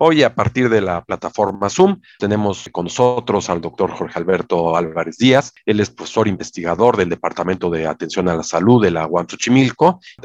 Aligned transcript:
Hoy, 0.00 0.22
a 0.22 0.32
partir 0.32 0.68
de 0.68 0.80
la 0.80 1.02
plataforma 1.04 1.68
Zoom, 1.68 2.00
tenemos 2.20 2.68
con 2.70 2.84
nosotros 2.84 3.50
al 3.50 3.60
doctor 3.60 3.90
Jorge 3.90 4.16
Alberto 4.16 4.76
Álvarez 4.76 5.16
Díaz. 5.18 5.52
Él 5.66 5.80
es 5.80 5.90
profesor 5.90 6.28
investigador 6.28 6.96
del 6.96 7.08
Departamento 7.08 7.68
de 7.68 7.88
Atención 7.88 8.28
a 8.28 8.36
la 8.36 8.44
Salud 8.44 8.80
de 8.80 8.92
la 8.92 9.08
UAM. 9.08 9.26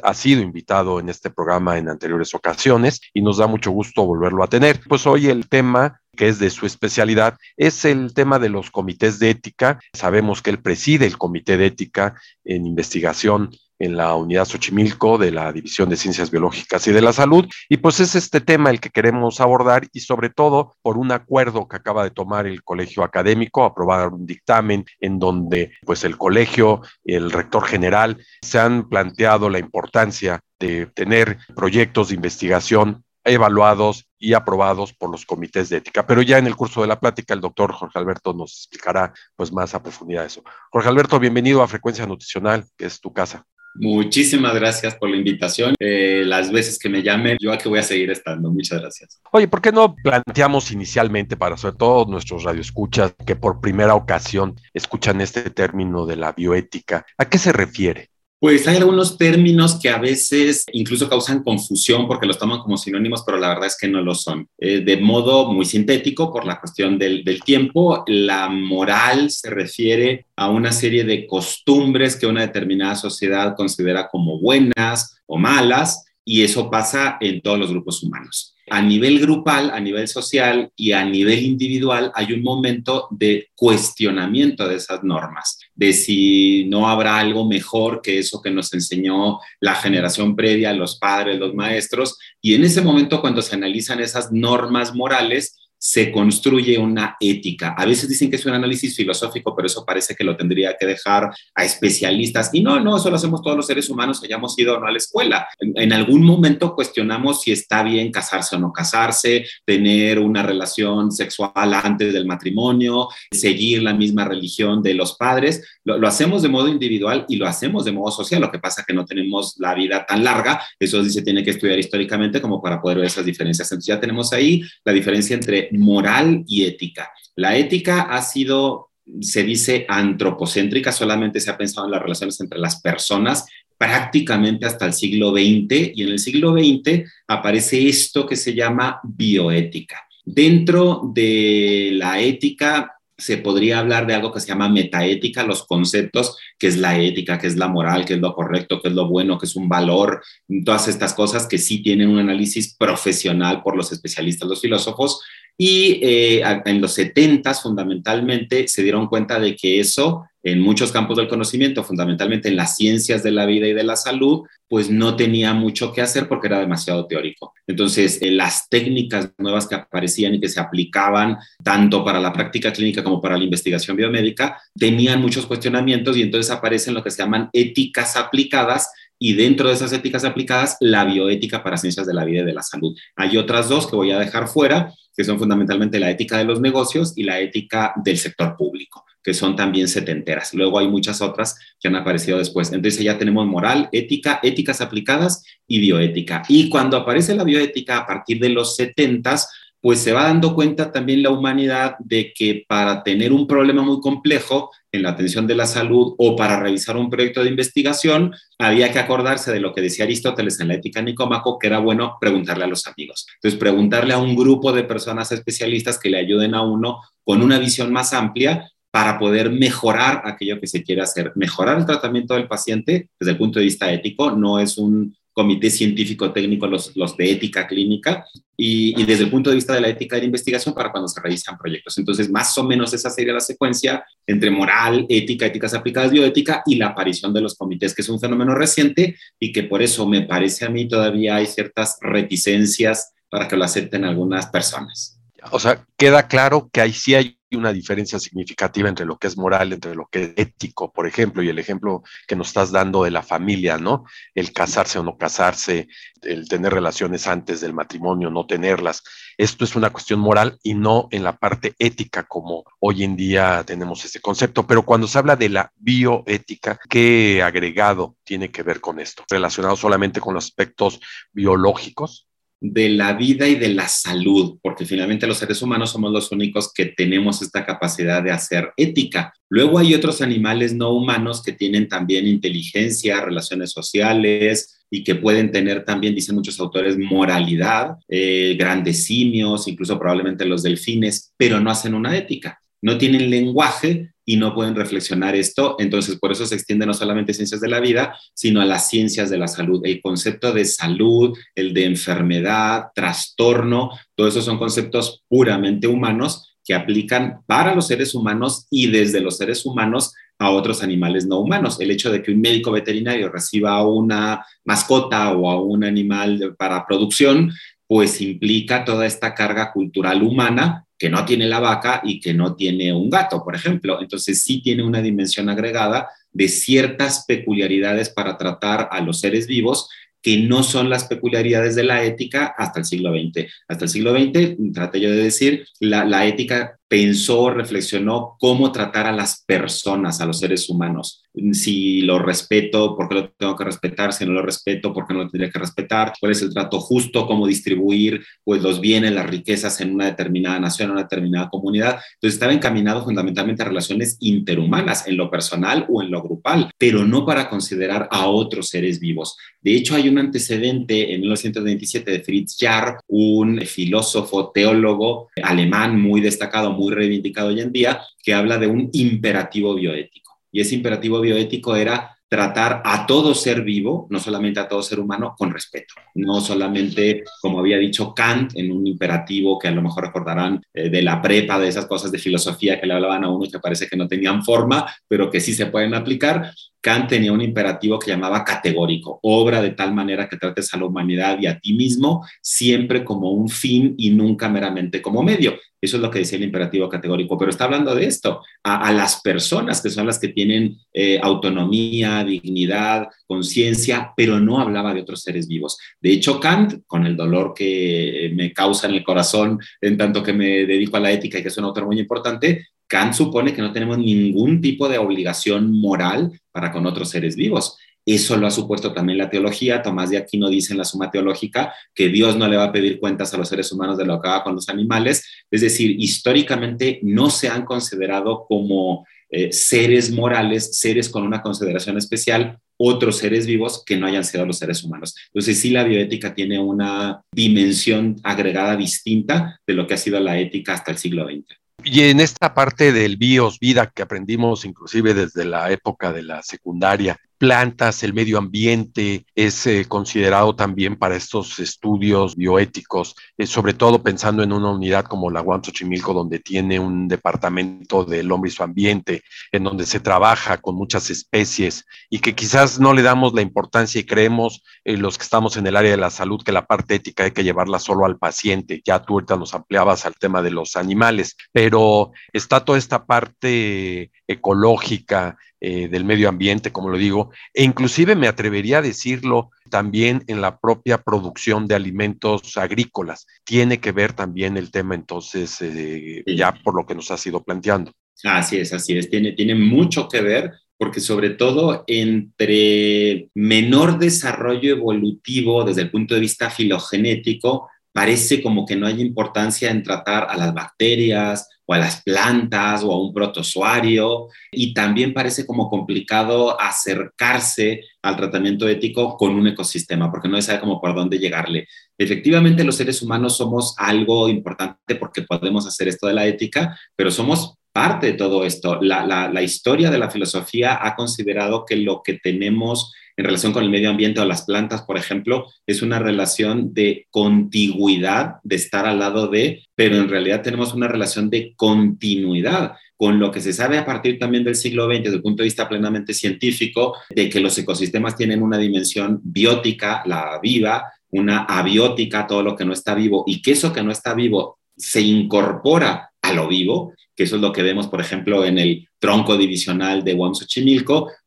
Ha 0.04 0.14
sido 0.14 0.42
invitado 0.42 1.00
en 1.00 1.10
este 1.10 1.32
programa 1.32 1.80
en 1.80 1.90
anteriores 1.90 2.36
ocasiones 2.36 3.02
y 3.16 3.24
nos 3.24 3.38
da 3.38 3.48
mucho 3.48 3.72
gusto 3.72 4.06
volverlo 4.06 4.44
a 4.44 4.48
tener. 4.48 4.80
Pues 4.88 5.08
hoy 5.08 5.28
el 5.28 5.50
tema 5.50 6.00
que 6.16 6.28
es 6.28 6.38
de 6.38 6.52
su 6.52 6.68
especialidad, 6.68 7.38
es 7.58 7.86
el 7.86 8.14
tema 8.14 8.38
de 8.38 8.50
los 8.50 8.70
comités 8.70 9.18
de 9.18 9.32
ética. 9.32 9.80
Sabemos 9.94 10.44
que 10.44 10.52
él 10.52 10.62
preside 10.62 11.08
el 11.08 11.18
comité 11.18 11.58
de 11.58 11.66
ética 11.66 12.14
en 12.44 12.68
investigación 12.68 13.50
en 13.80 13.98
la 13.98 14.16
unidad 14.16 14.46
Xochimilco 14.46 15.18
de 15.18 15.32
la 15.32 15.52
División 15.52 15.90
de 15.90 15.98
Ciencias 15.98 16.32
Biológicas 16.32 16.88
y 16.88 16.92
de 16.92 17.02
la 17.02 17.14
Salud. 17.14 17.46
Y 17.70 17.78
pues 17.78 18.00
es 18.00 18.16
este 18.16 18.42
tema 18.42 18.70
el 18.70 18.80
que 18.80 18.90
queremos 18.90 19.42
abordar 19.42 19.88
y 19.92 20.02
sobre 20.02 20.30
todo 20.30 20.76
por 20.82 20.98
un 20.98 21.12
acuerdo 21.12 21.68
que 21.68 21.78
acaba 21.78 22.04
de 22.04 22.12
tomar 22.12 22.48
el 22.48 22.64
colegio 22.64 23.04
académico, 23.04 23.64
aprobar 23.64 24.10
un 24.10 24.26
dictamen 24.26 24.86
en 25.00 25.20
donde 25.20 25.72
pues 25.86 26.04
el 26.04 26.18
colegio, 26.18 26.82
el 27.04 27.32
rector 27.32 27.66
general 27.66 28.24
se 28.42 28.60
han 28.60 28.88
planteado 28.90 29.50
la 29.50 29.60
importancia 29.60 30.40
de 30.60 30.86
tener 30.88 31.38
proyectos 31.56 32.10
de 32.10 32.16
investigación 32.16 33.04
evaluados 33.26 34.08
y 34.20 34.34
aprobados 34.34 34.94
por 34.94 35.10
los 35.10 35.26
comités 35.26 35.70
de 35.70 35.78
ética. 35.78 36.06
Pero 36.06 36.22
ya 36.22 36.38
en 36.38 36.48
el 36.48 36.56
curso 36.56 36.82
de 36.82 36.88
la 36.88 37.00
plática 37.00 37.34
el 37.34 37.42
doctor 37.42 37.72
Jorge 37.72 38.00
Alberto 38.00 38.34
nos 38.34 38.52
explicará 38.58 39.14
pues 39.36 39.52
más 39.52 39.74
a 39.76 39.82
profundidad 39.82 40.26
eso. 40.26 40.44
Jorge 40.72 40.90
Alberto, 40.90 41.20
bienvenido 41.20 41.62
a 41.62 41.68
Frecuencia 41.68 42.06
Nutricional, 42.06 42.66
que 42.78 42.86
es 42.86 43.00
tu 43.00 43.14
casa. 43.14 43.46
Muchísimas 43.76 44.54
gracias 44.54 44.96
por 44.96 45.10
la 45.10 45.18
invitación. 45.18 45.76
Eh, 45.80 46.24
las 46.26 46.52
veces 46.52 46.78
que 46.78 46.90
me 46.90 47.02
llamen, 47.02 47.38
yo 47.40 47.52
aquí 47.52 47.68
voy 47.68 47.80
a 47.80 47.84
seguir 47.84 48.12
estando. 48.12 48.52
Muchas 48.52 48.81
gracias. 48.81 49.20
Oye, 49.31 49.47
¿por 49.47 49.62
qué 49.62 49.72
no 49.72 49.96
planteamos 49.96 50.72
inicialmente 50.72 51.36
para 51.36 51.58
sobre 51.58 51.78
todo 51.78 52.06
nuestros 52.06 52.44
radioescuchas 52.44 53.16
que 53.25 53.36
por 53.36 53.62
primera 53.62 53.96
ocasión 53.96 54.56
escuchan 54.74 55.22
este 55.22 55.50
término 55.50 56.06
de 56.06 56.18
la 56.18 56.31
bioética? 56.34 57.06
¿A 57.18 57.25
qué 57.25 57.38
se 57.38 57.52
refiere? 57.52 58.12
Pues 58.44 58.68
hay 58.68 58.76
algunos 58.76 59.18
términos 59.18 59.80
que 59.81 59.90
a 59.90 60.00
veces 60.00 60.66
incluso 60.74 61.08
causan 61.08 61.44
confusión 61.44 62.09
porque 62.09 62.26
los 62.26 62.38
toman 62.38 62.59
como 62.59 62.76
sinónimos, 62.76 63.24
pero 63.26 63.38
la 63.38 63.48
verdad 63.48 63.68
es 63.68 63.78
que 63.80 63.88
no 63.88 64.02
lo 64.02 64.14
son. 64.14 64.50
Eh, 64.58 64.81
de 64.81 64.98
modo 64.98 65.50
muy 65.54 65.64
sintético, 65.64 66.30
por 66.30 66.46
la 66.46 66.59
cuestión 66.59 67.00
del, 67.00 67.24
del, 67.24 67.42
tiempo, 67.42 68.03
la 68.06 68.50
moral 68.50 69.32
se 69.32 69.50
refiere 69.50 70.26
a 70.36 70.50
una 70.50 70.74
serie 70.74 71.06
de 71.06 71.26
costumbres 71.26 72.18
que 72.18 72.28
una 72.28 72.42
determinada 72.42 72.96
sociedad 72.96 73.56
considera 73.56 74.09
como 74.09 74.38
buenas 74.38 75.22
o 75.26 75.38
malas, 75.38 76.03
y 76.25 76.44
eso 76.44 76.69
pasa 76.69 77.17
en 77.19 77.41
todos 77.41 77.59
los 77.59 77.69
grupos 77.69 78.01
humanos. 78.03 78.56
A 78.69 78.81
nivel 78.81 79.19
grupal, 79.19 79.72
a 79.72 79.79
nivel 79.81 80.07
social 80.07 80.72
y 80.78 80.94
a 80.94 81.03
nivel 81.03 81.44
individual 81.44 82.11
hay 82.16 82.31
un 82.31 82.41
momento 82.41 83.09
de 83.11 83.50
cuestionamiento 83.56 84.67
de 84.67 84.78
esas 84.78 85.03
normas, 85.03 85.59
de 85.75 85.91
si 85.91 86.66
no 86.69 86.88
habrá 86.88 87.17
algo 87.19 87.45
mejor 87.45 88.01
que 88.01 88.19
eso 88.19 88.41
que 88.41 88.51
nos 88.51 88.73
enseñó 88.73 89.39
la 89.59 89.75
generación 89.75 90.35
previa, 90.35 90.72
los 90.73 90.97
padres, 90.97 91.39
los 91.39 91.53
maestros, 91.53 92.17
y 92.41 92.53
en 92.53 92.63
ese 92.63 92.81
momento 92.81 93.19
cuando 93.19 93.41
se 93.41 93.55
analizan 93.55 94.00
esas 94.00 94.31
normas 94.31 94.95
morales, 94.95 95.57
se 95.86 96.14
construye 96.14 96.78
una 96.78 97.18
ética. 97.20 97.76
A 97.78 97.86
veces 97.86 98.08
dicen 98.08 98.30
que 98.30 98.38
es 98.38 98.46
un 98.46 98.54
análisis 98.54 98.96
filosófico, 98.96 99.54
pero 99.54 99.66
eso 99.66 99.84
parece 99.86 100.16
que 100.16 100.24
lo 100.24 100.38
tendría 100.38 100.78
que 100.80 100.86
dejar 100.86 101.30
a 101.54 101.66
especialistas. 101.66 102.52
Y 102.54 102.64
no, 102.64 102.80
no, 102.80 102.96
eso 102.96 103.10
lo 103.10 103.18
hacemos 103.18 103.42
todos 103.42 103.58
los 103.58 103.68
seres 103.68 103.90
humanos 103.90 104.24
hayamos 104.24 104.58
ido 104.58 104.82
a 104.82 104.90
la 104.90 104.98
escuela. 104.98 105.46
En, 105.60 105.92
algún 105.92 106.24
momento 106.24 106.74
cuestionamos 106.74 107.42
si 107.42 107.52
está 107.52 107.84
bien 107.84 108.14
casarse 108.14 108.56
o 108.56 108.60
no 108.60 108.72
casarse, 108.72 109.46
tener 109.66 110.20
una 110.20 110.42
relación 110.42 111.12
sexual 111.12 111.74
antes 111.74 112.14
del 112.14 112.26
matrimonio, 112.26 113.10
seguir 113.30 113.84
la 113.84 113.94
misma 113.94 114.24
religión 114.24 114.82
de 114.82 114.94
los 114.94 115.18
padres. 115.18 115.68
Lo, 115.84 115.98
lo 115.98 116.08
hacemos 116.08 116.44
de 116.44 116.48
modo 116.48 116.70
individual 116.70 117.26
y 117.28 117.36
lo 117.36 117.46
hacemos 117.46 117.84
de 117.84 117.92
modo 117.92 118.10
social. 118.10 118.40
Lo 118.40 118.52
que 118.52 118.60
pasa 118.60 118.82
es 118.82 118.88
que 118.88 118.94
no 118.94 119.04
tenemos 119.04 119.56
la 119.58 119.74
vida 119.74 120.06
tan 120.06 120.24
larga. 120.24 120.64
Eso 120.80 121.04
sí 121.04 121.10
se 121.10 121.24
tiene 121.24 121.44
que 121.44 121.50
estudiar 121.50 121.78
históricamente 121.78 122.40
como 122.40 122.62
para 122.62 122.82
poder 122.82 123.00
ver 123.00 123.08
esas 123.08 123.26
diferencias. 123.26 123.70
Entonces 123.70 123.88
ya 123.88 124.00
tenemos 124.00 124.32
ahí 124.32 124.64
la 124.86 124.94
diferencia 124.94 125.34
entre 125.34 125.72
moral 125.79 126.44
y 126.47 126.66
ética. 126.66 127.11
La 127.35 127.57
ética 127.57 128.01
ha 128.01 128.22
sido, 128.22 128.91
se 129.22 129.44
dice, 129.44 129.85
antropocéntrica, 129.88 130.91
solamente 130.91 131.39
se 131.39 131.50
ha 131.50 131.57
pensado 131.57 131.88
en 131.88 131.91
las 131.91 132.01
relaciones 132.01 132.39
entre 132.39 132.59
las 132.59 132.81
personas 132.81 133.45
prácticamente 133.78 134.66
hasta 134.66 134.85
el 134.85 134.94
siglo 134.94 135.31
XX 135.31 135.91
y 135.95 136.03
en 136.03 136.09
el 136.09 136.19
siglo 136.19 136.53
XX 136.53 137.03
aparece 137.28 137.88
esto 137.88 138.25
que 138.25 138.38
se 138.38 138.53
llama 138.53 139.01
bioética. 139.03 140.07
Dentro 140.23 141.01
de 141.13 141.91
la 141.94 142.22
ética 142.22 142.94
se 143.17 143.38
podría 143.38 143.79
hablar 143.79 144.07
de 144.07 144.16
algo 144.16 144.31
que 144.31 144.40
se 144.40 144.47
llama 144.47 144.69
metaética, 144.69 145.44
los 145.44 145.66
conceptos, 145.66 146.38
que 146.57 146.67
es 146.67 146.78
la 146.78 146.97
ética, 147.00 147.38
que 147.38 147.47
es 147.47 147.57
la 147.57 147.67
moral, 147.67 148.05
que 148.05 148.16
es 148.16 148.19
lo 148.19 148.34
correcto, 148.34 148.81
que 148.81 148.88
es 148.88 148.94
lo 148.94 149.07
bueno, 149.07 149.38
que 149.38 149.45
es 149.45 149.55
un 149.55 149.69
valor, 149.69 150.23
todas 150.66 150.88
estas 150.88 151.13
cosas 151.13 151.47
que 151.47 151.57
sí 151.57 151.84
tienen 151.84 152.09
un 152.09 152.19
análisis 152.19 152.75
profesional 152.75 153.61
por 153.61 153.75
los 153.75 153.91
especialistas, 153.91 154.47
los 154.47 154.61
filósofos, 154.61 155.22
y 155.58 156.00
eh, 156.02 156.44
en 156.66 156.81
los 156.81 156.94
70 156.94 157.53
fundamentalmente 157.53 158.68
se 158.68 158.84
dieron 158.84 159.08
cuenta 159.08 159.40
de 159.40 159.56
que 159.56 159.80
eso 159.80 160.25
en 160.44 160.59
muchos 160.59 160.91
campos 160.91 161.18
del 161.18 161.30
conocimiento, 161.30 161.84
fundamentalmente 161.84 162.50
en 162.50 162.58
las 162.58 162.75
ciencias 162.75 163.24
de 163.24 163.31
la 163.31 163.46
vida 163.46 163.66
y 163.66 163.74
de 163.74 163.84
la 163.84 163.96
salud, 163.96 164.41
pues 164.68 164.90
no 164.90 165.16
tenía 165.16 165.53
mucho 165.53 165.94
que 165.94 166.02
hacer 166.02 166.28
porque 166.28 166.47
era 166.47 166.59
demasiado 166.59 167.08
teórico. 167.08 167.53
Entonces, 167.66 168.22
eh, 168.22 168.30
las 168.30 168.68
técnicas 168.68 169.31
nuevas 169.38 169.68
que 169.68 169.75
aparecían 169.75 170.36
y 170.36 170.41
que 170.41 170.50
se 170.50 170.59
aplicaban 170.59 171.38
tanto 171.64 172.03
para 172.03 172.20
la 172.20 172.34
práctica 172.34 172.74
clínica 172.74 173.03
como 173.03 173.22
para 173.22 173.38
la 173.38 173.44
investigación 173.46 173.96
biomédica 173.96 174.62
tenían 174.78 175.22
muchos 175.22 175.46
cuestionamientos 175.46 176.18
y 176.18 176.24
entonces 176.24 176.52
aparecen 176.52 176.94
lo 176.94 177.03
que 177.03 177.11
se 177.11 177.23
llaman 177.23 177.50
éticas 177.53 178.17
aplicadas 178.17 178.91
y 179.23 179.35
dentro 179.35 179.70
de 179.70 179.75
esas 179.75 179.93
éticas 179.93 180.25
aplicadas, 180.25 180.75
la 180.81 181.05
bioética 181.05 181.64
para 181.64 181.78
ciencias 181.78 182.05
de 182.05 182.14
la 182.14 182.25
vida 182.25 182.41
y 182.41 182.46
de 182.46 182.52
la 182.52 182.61
salud. 182.61 182.93
Hay 183.16 183.37
otras 183.37 183.70
dos 183.70 183.87
que 183.87 183.96
voy 183.96 184.11
a 184.11 184.20
dejar 184.20 184.49
fuera, 184.49 184.93
que 185.16 185.23
son 185.23 185.40
fundamentalmente 185.40 185.97
la 185.97 186.09
ética 186.09 186.37
de 186.37 186.43
los 186.43 186.59
negocios 186.59 187.14
y 187.16 187.23
la 187.23 187.40
ética 187.40 187.93
del 188.03 188.17
sector 188.17 188.58
público, 188.58 189.05
que 189.23 189.34
son 189.34 189.55
también 189.55 189.87
setenteras. 189.87 190.53
Luego 190.53 190.78
hay 190.78 190.90
muchas 190.90 191.22
otras 191.22 191.58
que 191.79 191.87
han 191.87 191.96
aparecido 191.96 192.37
después. 192.37 192.73
Entonces 192.73 193.02
ya 193.02 193.17
tenemos 193.17 193.47
moral, 193.47 193.87
ética, 193.93 194.41
éticas 194.43 194.81
aplicadas 194.81 195.46
y 195.67 195.79
bioética. 195.79 196.43
Y 196.49 196.67
cuando 196.67 196.97
aparece 196.97 197.34
la 197.34 197.46
bioética 197.46 197.99
a 197.99 198.05
partir 198.05 198.41
de 198.41 198.49
los 198.49 198.76
setentas, 198.76 199.47
pues 199.84 200.00
se 200.00 200.14
va 200.14 200.24
dando 200.24 200.56
cuenta 200.56 200.94
también 200.94 201.22
la 201.22 201.30
humanidad 201.30 201.97
de 202.00 202.32
que 202.34 202.64
para 202.70 203.03
tener 203.03 203.34
un 203.34 203.46
problema 203.46 203.82
muy 203.82 204.00
complejo 204.00 204.72
en 204.94 205.03
la 205.03 205.09
atención 205.09 205.46
de 205.46 205.56
la 205.56 205.66
salud 205.66 206.16
o 206.18 206.38
para 206.38 206.58
revisar 206.58 206.96
un 206.96 207.09
proyecto 207.09 207.44
de 207.44 207.50
investigación, 207.50 208.34
había 208.58 208.94
que 208.94 209.00
acordarse 209.00 209.52
de 209.52 209.59
lo 209.59 209.74
que 209.74 209.82
decía 209.82 210.06
Aristóteles 210.06 210.58
en 210.62 210.70
la 210.70 210.76
ética 210.76 211.02
Nicómaco, 211.02 211.59
que 211.59 211.68
era 211.68 211.80
bueno 211.80 212.16
preguntarle 212.22 212.64
a 212.64 212.68
los 212.68 212.88
amigos. 212.88 213.28
Entonces, 213.35 213.59
preguntarle 213.59 214.14
a 214.14 214.20
un 214.20 214.38
grupo 214.38 214.72
de 214.72 214.85
personas 214.85 215.34
especialistas 215.34 216.00
que 216.00 216.09
le 216.09 216.20
ayuden 216.20 216.56
a 216.56 216.62
uno 216.62 217.02
con 217.22 217.41
una 217.41 217.59
visión 217.59 217.91
más 217.91 218.14
amplia 218.14 218.72
para 218.90 219.20
poder 219.20 219.52
mejorar 219.52 220.22
aquello 220.24 220.62
que 220.62 220.68
se 220.68 220.82
quiere 220.82 221.02
hacer. 221.02 221.34
Mejorar 221.36 221.79
el 221.79 221.86
tratamiento 221.86 222.36
del 222.36 222.47
paciente 222.47 223.09
desde 223.20 223.32
el 223.34 223.38
punto 223.38 223.59
de 223.59 223.66
vista 223.66 223.91
ético 223.91 224.32
no 224.32 224.59
es 224.59 224.78
un 224.78 225.14
comité 225.34 225.70
científico-técnico, 225.70 226.68
los, 226.68 226.96
los 226.96 227.18
de 227.18 227.32
ética 227.32 227.68
clínica, 227.68 228.26
y, 228.56 229.00
y, 229.02 229.06
desde 229.06 229.24
el 229.24 229.32
punto 229.32 229.50
de 229.50 229.56
vista 229.56 229.74
de 229.74 229.82
la 229.82 229.90
ética 229.90 230.16
de 230.16 230.22
la 230.22 230.28
investigación 230.28 230.76
para 230.76 230.91
cuando 230.91 231.08
se 231.08 231.20
realizan 231.20 231.58
proyectos. 231.58 231.97
Entonces, 231.97 232.30
más 232.30 232.56
o 232.58 232.64
menos 232.64 232.94
esa 232.94 233.09
sería 233.09 233.34
la 233.34 233.40
secuencia 233.40 234.06
entre 234.28 234.52
moral, 234.52 235.06
ética, 235.09 235.47
éticas 235.47 235.74
aplicadas, 235.74 236.12
bioética 236.12 236.62
y 236.68 236.76
la 236.76 236.88
aparición 236.88 237.34
de 237.34 237.41
los 237.41 237.56
comités, 237.56 237.96
que 237.96 238.03
es 238.03 238.09
un 238.09 238.20
fenómeno 238.20 238.53
reciente 238.53 239.18
y 239.40 239.52
que 239.52 239.64
por 239.64 239.82
eso 239.82 240.08
me 240.08 240.22
parece 240.22 240.66
a 240.66 240.70
mí 240.70 240.88
todavía 240.88 241.38
hay 241.38 241.47
ciertas 241.47 241.97
reticencias 242.02 243.14
para 243.29 243.47
que 243.47 243.58
lo 243.58 243.64
acepten 243.64 244.06
algunas 244.06 244.46
personas. 244.47 245.20
O 245.52 245.59
sea, 245.59 245.86
queda 245.97 246.28
claro 246.28 246.70
que 246.72 246.82
ahí 246.82 246.94
sí 246.94 247.16
hay 247.16 247.38
una 247.55 247.73
diferencia 247.73 248.20
significativa 248.20 248.90
entre 248.90 249.05
lo 249.05 249.17
que 249.17 249.28
es 249.28 249.38
moral, 249.38 249.73
entre 249.73 249.96
lo 249.96 250.08
que 250.11 250.23
es 250.23 250.34
ético, 250.35 250.91
por 250.91 251.08
ejemplo, 251.08 251.44
y 251.44 251.50
el 251.50 251.59
ejemplo 251.59 252.03
que 252.28 252.35
nos 252.35 252.47
estás 252.47 252.72
dando 252.72 253.03
de 253.03 253.11
la 253.11 253.23
familia, 253.23 253.78
¿no? 253.78 254.05
El 254.34 254.53
casarse 254.53 255.00
o 255.00 255.03
no 255.03 255.17
casarse, 255.17 255.88
el 256.22 256.48
tener 256.48 256.74
relaciones 256.74 257.27
antes 257.27 257.62
del 257.62 257.74
matrimonio, 257.74 258.29
no 258.29 258.46
tenerlas. 258.46 259.03
Esto 259.38 259.65
es 259.65 259.75
una 259.75 259.89
cuestión 259.91 260.20
moral 260.20 260.60
y 260.63 260.74
no 260.74 261.08
en 261.12 261.24
la 261.24 261.38
parte 261.38 261.75
ética 261.79 262.24
como 262.24 262.63
hoy 262.79 263.03
en 263.03 263.15
día 263.15 263.63
tenemos 263.65 264.03
ese 264.05 264.20
concepto. 264.20 264.65
Pero 264.67 264.84
cuando 264.84 265.08
se 265.08 265.17
habla 265.17 265.36
de 265.36 265.50
la 265.50 265.72
bioética, 265.77 266.79
¿qué 266.89 267.41
agregado 267.44 268.15
tiene 268.24 268.51
que 268.51 268.63
ver 268.63 268.79
con 268.82 269.00
esto? 269.00 269.24
¿Relacionado 269.29 269.75
solamente 269.75 270.20
con 270.20 270.34
los 270.34 270.46
aspectos 270.46 271.00
biológicos? 271.32 272.27
De 272.63 272.88
la 272.88 273.12
vida 273.12 273.46
y 273.46 273.56
de 273.56 273.68
la 273.68 273.89
salud, 273.89 274.58
porque 274.62 274.86
finalmente 274.86 275.27
los 275.27 275.38
seres 275.38 275.62
humanos 275.62 275.92
somos 275.92 276.13
los 276.13 276.32
únicos 276.32 276.72
que 276.74 276.86
tenemos 276.86 277.42
esta 277.42 277.65
capacidad 277.65 278.24
de 278.24 278.32
hacer 278.32 278.72
ética. 278.77 279.34
Luego 279.50 279.80
hay 279.80 279.94
otros 279.94 280.22
animales 280.22 280.74
no 280.74 280.92
humanos 280.92 281.44
que 281.44 281.51
tienen 281.51 281.89
también 281.89 282.25
inteligencia, 282.25 283.20
relaciones 283.20 283.72
sociales 283.72 284.86
y 284.89 285.04
que 285.04 285.15
pueden 285.15 285.51
tener 285.51 285.84
también, 285.84 286.15
dicen 286.15 286.36
muchos 286.36 286.58
autores, 286.62 286.98
moralidad, 286.98 287.98
eh, 288.08 288.56
grandes 288.58 289.04
simios, 289.04 289.68
incluso 289.68 290.00
probablemente 290.00 290.46
los 290.46 290.63
delfines, 290.63 291.34
pero 291.36 291.60
no 291.60 291.70
hacen 291.70 291.94
una 291.94 292.15
ética. 292.15 292.62
No 292.82 292.98
tienen 292.98 293.30
lenguaje, 293.30 294.12
y 294.25 294.38
no 294.38 294.53
pueden 294.53 294.75
reflexionar 294.75 295.36
esto. 295.36 295.75
Entonces, 295.79 296.17
por 296.17 296.31
eso 296.31 296.46
se 296.46 296.55
extiende 296.55 296.86
no 296.86 296.93
solamente 296.93 297.34
ciencias 297.34 297.62
de 297.62 297.70
la 297.70 297.79
vida, 297.79 298.17
sino 298.34 298.62
a 298.62 298.65
las 298.65 298.89
ciencias 298.89 299.29
de 299.29 299.38
la 299.38 299.48
salud. 299.48 299.81
El 299.84 300.01
concepto 300.01 300.51
de 300.51 300.65
salud, 300.65 301.38
el 301.55 301.74
de 301.74 301.86
enfermedad, 301.86 302.88
trastorno, 302.96 303.91
todos 304.15 304.31
esos 304.31 304.46
son 304.46 304.58
conceptos 304.58 305.24
puramente 305.27 305.88
humanos 305.88 306.50
que 306.65 306.74
aplican 306.74 307.41
para 307.46 307.75
los 307.75 307.88
seres 307.88 308.15
humanos 308.15 308.67
y 308.70 308.88
desde 308.88 309.20
los 309.20 309.38
seres 309.38 309.65
humanos 309.65 310.13
a 310.39 310.50
otros 310.50 310.81
animales 310.84 311.25
no 311.25 311.39
humanos. 311.39 311.79
El 311.79 311.91
hecho 311.91 312.12
de 312.12 312.22
que 312.22 312.31
un 312.31 312.41
médico 312.41 312.72
veterinario 312.72 313.29
reciba 313.29 313.72
a 313.72 313.86
una 313.86 314.46
mascota 314.63 315.31
o 315.34 315.50
a 315.50 315.62
un 315.62 315.84
animal 315.84 316.55
para 316.58 316.86
producción, 316.86 317.51
pues 317.88 318.22
implica 318.22 318.86
toda 318.86 319.06
esta 319.06 319.34
carga 319.34 319.72
cultural 319.72 320.24
humana 320.24 320.86
que 320.98 321.10
no 321.10 321.25
tiene 321.25 321.48
la 321.48 321.60
vaca 321.60 322.01
y 322.03 322.20
que 322.20 322.34
no 322.34 322.56
tiene 322.56 322.94
un 322.94 323.10
gato, 323.10 323.44
por 323.44 323.56
ejemplo. 323.56 324.01
Entonces 324.01 324.41
sí 324.41 324.62
tiene 324.62 324.84
una 324.84 325.01
dimensión 325.01 325.50
agregada 325.50 326.10
de 326.32 326.48
ciertas 326.48 327.25
peculiaridades 327.27 328.10
para 328.10 328.38
tratar 328.38 328.88
a 328.91 329.01
los 329.01 329.20
seres 329.20 329.48
vivos 329.48 329.89
que 330.22 330.38
no 330.38 330.63
son 330.63 330.89
las 330.89 331.03
peculiaridades 331.03 331.75
de 331.75 331.84
la 331.84 332.03
ética 332.06 332.56
hasta 332.58 332.80
el 332.80 332.86
siglo 332.86 333.12
XX. 333.12 333.51
Hasta 333.68 333.84
el 333.84 333.89
siglo 333.89 334.13
XX, 334.13 334.56
traté 334.74 335.01
yo 335.01 335.10
de 335.10 335.24
decir, 335.24 335.68
la, 335.82 336.06
la 336.06 336.25
ética 336.25 336.79
pensó, 336.93 337.50
reflexionó 337.50 338.38
cómo 338.39 338.72
tratar 338.72 339.07
a 339.07 339.12
las 339.12 339.43
personas, 339.48 340.22
a 340.22 340.27
los 340.27 340.38
seres 340.38 340.69
humanos 340.69 341.24
si 341.51 342.01
lo 342.01 342.19
respeto, 342.19 342.95
por 342.95 343.10
qué 343.10 343.15
lo 343.15 343.29
tengo 343.31 343.55
que 343.55 343.63
respetar, 343.63 344.13
si 344.13 344.25
no 344.25 344.34
lo 344.34 344.41
respeto, 344.41 344.93
por 344.93 345.07
qué 345.07 345.13
no 345.13 345.24
lo 345.24 345.29
tendría 345.29 345.51
que 345.51 345.60
respetar, 345.60 346.13
cuál 346.19 346.31
es 346.31 346.41
el 346.41 346.53
trato 346.53 346.79
justo, 346.79 347.25
cómo 347.25 347.48
distribuir 347.48 348.24
pues, 348.43 348.62
los 348.62 348.79
bienes, 348.79 349.13
las 349.13 349.29
riquezas 349.29 349.81
en 349.81 349.93
una 349.93 350.05
determinada 350.05 350.60
nación, 350.60 350.89
en 350.89 350.93
una 350.93 351.03
determinada 351.03 351.50
comunidad. 351.50 352.00
Entonces 352.15 352.36
estaba 352.36 352.53
encaminado 352.53 353.03
fundamentalmente 353.03 353.63
a 353.63 353.67
relaciones 353.67 354.17
interhumanas, 354.19 355.07
en 355.07 355.17
lo 355.17 355.31
personal 355.31 355.86
o 355.89 356.01
en 356.01 356.12
lo 356.12 356.22
grupal, 356.22 356.69
pero 356.77 357.05
no 357.05 357.25
para 357.25 357.50
considerar 357.50 358.07
a 358.12 358.27
otros 358.27 358.69
seres 358.69 359.00
vivos. 359.00 359.36
De 359.62 359.75
hecho, 359.75 359.95
hay 359.95 360.10
un 360.10 360.19
antecedente 360.19 361.13
en 361.13 361.22
1927 361.22 362.12
de 362.12 362.19
Fritz 362.22 362.57
Jarr, 362.60 363.00
un 363.07 363.62
filósofo, 363.62 364.51
teólogo 364.53 365.29
alemán 365.41 366.00
muy 366.00 366.22
destacado, 366.22 366.72
muy 366.72 366.83
reivindicado 366.91 367.50
hoy 367.50 367.62
en 367.62 367.72
día, 367.72 368.01
que 368.24 368.34
habla 368.34 368.58
de 368.58 368.68
un 368.68 368.89
imperativo 368.94 369.75
bioético 369.75 370.24
y 370.53 370.62
ese 370.62 370.75
imperativo 370.75 371.20
bioético 371.20 371.75
era 371.75 372.15
tratar 372.30 372.82
a 372.86 373.06
todo 373.06 373.36
ser 373.36 373.63
vivo, 373.63 374.08
no 374.10 374.20
solamente 374.20 374.60
a 374.60 374.68
todo 374.68 374.82
ser 374.82 375.00
humano, 375.00 375.36
con 375.38 375.51
respeto. 375.51 375.94
No 376.15 376.41
solamente, 376.41 377.24
como 377.41 377.60
había 377.60 377.77
dicho 377.77 378.13
Kant, 378.13 378.53
en 378.56 378.72
un 378.72 378.88
imperativo 378.88 379.60
que 379.60 379.68
a 379.68 379.72
lo 379.72 379.84
mejor 379.84 380.06
recordarán 380.06 380.62
eh, 380.74 380.89
de 380.89 381.01
la 381.03 381.22
prepa, 381.22 381.60
de 381.60 381.68
esas 381.68 381.86
cosas 381.86 382.12
de 382.12 382.18
filosofía 382.18 382.80
que 382.80 382.88
le 382.88 382.94
hablaban 382.94 383.24
a 383.24 383.29
uno 383.29 383.48
que 383.51 383.60
parece 383.60 383.88
que 383.88 383.98
no 383.98 384.08
tenían 384.08 384.44
forma, 384.44 384.86
pero 385.08 385.29
que 385.29 385.39
sí 385.39 385.53
se 385.53 385.68
pueden 385.68 385.94
aplicar. 385.94 386.51
Kant 386.82 387.10
tenía 387.10 387.32
un 387.32 387.41
imperativo 387.41 388.00
que 388.00 388.12
llamaba 388.12 388.44
categórico, 388.44 389.20
obra 389.24 389.62
de 389.62 389.72
tal 389.72 389.94
manera 389.94 390.27
que 390.27 390.38
trates 390.38 390.74
a 390.74 390.77
la 390.77 390.86
humanidad 390.86 391.38
y 391.39 391.48
a 391.48 391.60
ti 391.60 391.74
mismo 391.74 392.25
siempre 392.41 393.03
como 393.03 393.32
un 393.32 393.50
fin 393.50 393.94
y 393.98 394.10
nunca 394.10 394.50
meramente 394.50 395.01
como 395.01 395.22
medio. 395.22 395.53
Eso 395.84 395.98
es 395.98 396.01
lo 396.01 396.10
que 396.10 396.20
decía 396.20 396.38
el 396.38 396.46
imperativo 396.46 396.88
categórico, 396.88 397.38
pero 397.38 397.51
está 397.51 397.65
hablando 397.65 397.94
de 397.94 398.06
esto, 398.06 398.41
a, 398.63 398.89
las 398.94 399.20
personas 399.20 399.82
que 399.82 399.89
son 399.89 400.08
las 400.08 400.18
que 400.18 400.30
tienen 400.30 400.77
eh, 400.94 401.20
autonomía, 401.22 402.24
dignidad, 402.24 403.10
conciencia, 403.27 404.13
pero 404.15 404.39
no 404.39 404.62
hablaba 404.62 404.94
de 404.94 405.01
otros 405.01 405.24
seres 405.24 405.46
vivos. 405.46 405.77
De 406.00 406.13
hecho, 406.13 406.39
Kant, 406.39 406.84
con 406.88 407.06
el 407.06 407.18
dolor 407.18 407.53
que 407.53 408.32
me 408.34 408.53
causa 408.53 408.88
en 408.88 408.94
el 408.94 409.03
corazón 409.03 409.60
en 409.82 409.98
tanto 409.98 410.24
que 410.24 410.32
me 410.32 410.65
dedico 410.65 410.96
a 410.96 411.01
la 411.01 411.12
ética 411.12 411.39
y 411.39 411.41
que 411.41 411.50
es 411.50 411.58
un 411.58 411.65
autor 411.65 411.86
muy 411.86 412.00
importante, 412.00 412.68
Kant 412.88 413.13
supone 413.13 413.53
que 413.53 413.62
no 413.62 413.74
tenemos 413.74 413.98
ningún 413.98 414.62
tipo 414.62 414.88
de 414.88 415.00
obligación 415.00 415.77
moral 415.77 416.32
para 416.53 416.72
con 416.72 416.86
otros 416.86 417.10
seres 417.10 417.36
vivos. 417.36 417.77
Eso 418.05 418.38
lo 418.38 418.48
ha 418.48 418.51
supuesto 418.51 418.94
también 418.94 419.17
la 419.17 419.29
teología. 419.29 419.82
Tomás 419.82 420.10
de 420.10 420.17
Aquino 420.17 420.50
dice 420.50 420.74
en 420.74 420.79
la 420.79 420.86
Suma 420.86 421.10
Teológica 421.10 421.74
que 421.94 422.10
Dios 422.10 422.36
no 422.36 422.48
le 422.48 422.58
va 422.58 422.65
a 422.65 422.72
pedir 422.72 423.00
cuentas 423.00 423.34
a 423.34 423.38
los 423.38 423.50
seres 423.50 423.72
humanos 423.72 423.98
de 423.98 424.05
lo 424.05 424.22
que 424.22 424.27
haga 424.27 424.44
con 424.44 424.55
los 424.55 424.70
animales. 424.70 425.25
Es 425.50 425.62
decir, 425.62 425.96
históricamente 426.00 427.00
no 427.03 427.29
se 427.29 427.48
han 427.48 427.63
considerado 427.65 428.46
como 428.48 429.05
eh, 429.29 429.51
seres 429.51 430.12
morales, 430.12 430.77
seres 430.77 431.10
con 431.10 431.24
una 431.24 431.41
consideración 431.41 431.98
especial, 431.98 432.60
otros 432.77 433.17
seres 433.17 433.48
vivos 433.48 433.83
que 433.86 433.98
no 433.98 434.05
hayan 434.05 434.24
sido 434.24 434.45
los 434.45 434.57
seres 434.57 434.83
humanos. 434.83 435.15
Entonces, 435.27 435.60
sí, 435.60 435.69
la 435.72 435.83
bioética 435.83 436.36
tiene 436.36 436.60
una 436.60 437.22
dimensión 437.31 438.17
agregada 438.24 438.75
distinta 438.75 439.60
de 439.65 439.74
lo 439.74 439.88
que 439.88 439.93
ha 439.93 439.98
sido 439.98 440.19
la 440.19 440.38
ética 440.39 440.74
hasta 440.74 440.91
el 440.91 440.98
siglo 440.98 441.25
XX. 441.25 441.45
Y 441.83 442.01
en 442.01 442.19
esta 442.19 442.53
parte 442.53 442.91
del 442.91 443.17
bios, 443.17 443.60
vida 443.60 443.91
que 443.93 444.03
aprendimos 444.03 444.65
inclusive 444.65 445.13
desde 445.13 445.45
la 445.45 445.72
época 445.72 446.13
de 446.13 446.24
la 446.24 446.41
secundaria, 446.43 447.17
plantas, 447.43 448.03
el 448.03 448.13
medio 448.13 448.38
ambiente, 448.38 449.25
es 449.35 449.67
eh, 449.67 449.83
considerado 449.85 450.55
también 450.55 450.95
para 450.95 451.17
estos 451.17 451.59
estudios 451.59 452.38
bioéticos, 452.38 453.17
eh, 453.38 453.45
sobre 453.45 453.73
todo 453.73 454.01
pensando 454.01 454.43
en 454.43 454.53
una 454.53 454.71
unidad 454.71 455.03
como 455.03 455.29
la 455.29 455.41
UAM 455.41 455.62
Xochimilco, 455.62 456.13
donde 456.13 456.39
tiene 456.39 456.79
un 456.79 457.09
departamento 457.09 458.05
del 458.05 458.31
hombre 458.31 458.47
y 458.47 458.53
su 458.53 458.63
ambiente, 458.63 459.23
en 459.51 459.65
donde 459.65 459.85
se 459.85 460.00
trabaja 460.00 460.62
con 460.62 460.75
muchas 460.75 461.09
especies 461.09 461.85
y 462.09 462.19
que 462.19 462.33
quizás 462.33 462.79
no 462.79 462.93
le 462.93 463.01
damos 463.01 463.33
la 463.33 463.41
importancia 463.41 464.00
y 464.00 464.05
creemos 464.05 464.63
eh, 464.85 464.95
los 464.95 465.17
que 465.17 465.25
estamos 465.25 465.57
en 465.57 465.67
el 465.67 465.75
área 465.75 465.91
de 465.91 465.97
la 465.97 466.12
salud 466.12 466.41
que 466.45 466.53
la 466.53 466.65
parte 466.65 466.95
ética 466.95 467.25
hay 467.25 467.31
que 467.31 467.43
llevarla 467.43 467.77
solo 467.77 468.05
al 468.05 468.17
paciente. 468.17 468.81
Ya 468.85 469.01
tú 469.01 469.15
ahorita 469.15 469.35
nos 469.35 469.53
ampliabas 469.53 470.05
al 470.05 470.15
tema 470.15 470.41
de 470.41 470.51
los 470.51 470.77
animales, 470.77 471.35
pero 471.51 472.13
está 472.31 472.63
toda 472.63 472.77
esta 472.77 473.05
parte 473.05 474.12
ecológica, 474.27 475.38
eh, 475.65 475.88
del 475.88 476.03
medio 476.03 476.27
ambiente, 476.27 476.74
como 476.74 476.89
lo 476.89 476.98
digo, 476.98 477.32
e 477.53 477.63
inclusive 477.63 478.17
me 478.17 478.27
atrevería 478.27 478.79
a 478.79 478.82
decirlo 478.82 479.50
también 479.70 480.22
en 480.27 480.41
la 480.41 480.60
propia 480.60 480.98
producción 480.98 481.67
de 481.67 481.75
alimentos 481.75 482.58
agrícolas. 482.58 483.25
Tiene 483.46 483.79
que 483.79 483.93
ver 483.93 484.12
también 484.12 484.58
el 484.58 484.72
tema 484.72 484.93
entonces, 484.93 485.62
eh, 485.62 486.22
ya 486.27 486.53
por 486.53 486.75
lo 486.75 486.86
que 486.86 486.96
nos 486.96 487.12
ha 487.12 487.17
sido 487.17 487.41
planteando. 487.41 487.93
Así 488.25 488.58
es, 488.58 488.74
así 488.74 488.98
es, 488.98 489.10
tiene, 489.10 489.32
tiene 489.32 489.55
mucho 489.55 490.10
que 490.10 490.20
ver 490.20 490.51
porque 490.77 491.00
sobre 491.00 491.29
todo 491.29 491.86
entre 491.88 493.29
menor 493.34 494.00
desarrollo 494.00 494.70
evolutivo 494.70 495.63
desde 495.63 495.84
el 495.84 495.91
punto 495.91 496.13
de 496.13 496.20
vista 496.20 496.50
filogenético, 496.50 497.70
parece 497.93 498.41
como 498.41 498.65
que 498.65 498.75
no 498.75 498.88
hay 498.88 499.00
importancia 499.00 499.69
en 499.69 499.83
tratar 499.83 500.27
a 500.29 500.35
las 500.35 500.53
bacterias 500.53 501.47
o 501.65 501.73
a 501.73 501.77
las 501.77 502.01
plantas 502.01 502.83
o 502.83 502.91
a 502.91 503.00
un 503.00 503.13
protozoario 503.13 504.27
y 504.51 504.73
también 504.73 505.13
parece 505.13 505.45
como 505.45 505.69
complicado 505.69 506.59
acercarse 506.59 507.81
al 508.01 508.17
tratamiento 508.17 508.67
ético 508.67 509.15
con 509.15 509.35
un 509.35 509.47
ecosistema 509.47 510.12
porque 510.12 510.27
no 510.27 510.35
se 510.38 510.47
sabe 510.47 510.59
como 510.59 510.81
por 510.81 510.93
dónde 510.93 511.19
llegarle. 511.19 511.67
Efectivamente 511.97 512.63
los 512.63 512.75
seres 512.75 513.01
humanos 513.01 513.38
somos 513.38 513.75
algo 513.77 514.27
importante 514.27 514.95
porque 514.95 515.21
podemos 515.21 515.65
hacer 515.67 515.88
esto 515.88 516.07
de 516.07 516.13
la 516.13 516.25
ética, 516.25 516.77
pero 516.95 517.12
somos 517.12 517.55
parte 517.71 518.07
de 518.07 518.13
todo 518.13 518.43
esto. 518.43 518.79
La, 518.81 519.05
la 519.05 519.41
historia 519.41 519.91
de 519.91 520.00
la 520.00 520.09
filosofía 520.09 520.79
ha 520.81 520.95
considerado 520.95 521.63
que 521.65 521.75
lo 521.75 522.01
que 522.03 522.15
tenemos 522.15 522.91
en 523.15 523.25
relación 523.25 523.53
con 523.53 523.63
el 523.63 523.70
medio 523.70 523.89
ambiente 523.89 524.20
o 524.20 524.25
las 524.25 524.43
plantas, 524.43 524.84
por 524.84 524.98
ejemplo, 524.98 525.48
es 525.67 525.82
una 525.82 526.00
relación 526.00 526.74
de 526.74 527.08
contigüidad, 527.10 528.36
de 528.43 528.55
estar 528.55 528.86
al 528.86 529.00
lado 529.00 529.27
de, 529.27 529.63
pero 529.75 529.98
en 529.98 530.10
realidad 530.10 530.41
tenemos 530.41 530.74
una 530.74 530.88
relación 530.88 531.29
de 531.29 531.53
continuidad 531.55 532.74
con 532.96 533.20
lo 533.20 533.32
que 533.32 533.41
se 533.41 533.53
sabe 533.53 533.77
a 533.77 533.86
partir 533.86 534.17
también 534.17 534.43
del 534.43 534.55
siglo 534.55 534.86
XX 534.86 535.03
desde 535.03 535.15
el 535.17 535.22
punto 535.22 535.43
de 535.43 535.48
vista 535.48 535.67
plenamente 535.67 536.13
científico, 536.13 536.96
de 537.10 537.29
que 537.29 537.39
los 537.39 537.58
ecosistemas 537.58 538.15
tienen 538.15 538.41
una 538.41 538.58
dimensión 538.58 539.20
biótica, 539.24 540.03
la 540.05 540.39
viva, 540.41 540.91
una 541.10 541.39
abiótica, 541.43 542.25
todo 542.25 542.41
lo 542.41 542.55
que 542.55 542.65
no 542.65 542.74
está 542.74 542.96
vivo, 542.96 543.24
y 543.27 543.41
que 543.41 543.51
eso 543.51 543.74
que 543.74 543.84
no 543.84 543.91
está 543.91 544.13
vivo 544.13 544.58
se 544.75 545.01
incorpora 545.01 546.12
a 546.22 546.34
lo 546.34 546.48
vivo, 546.48 546.93
que 547.15 547.24
eso 547.24 547.36
es 547.36 547.41
lo 547.41 547.51
que 547.51 547.63
vemos, 547.63 547.88
por 547.88 548.01
ejemplo, 548.01 548.46
en 548.46 548.58
el 548.58 548.88
tronco 549.03 549.38
divisional 549.38 550.01
de 550.01 550.13
UAM 550.13 550.31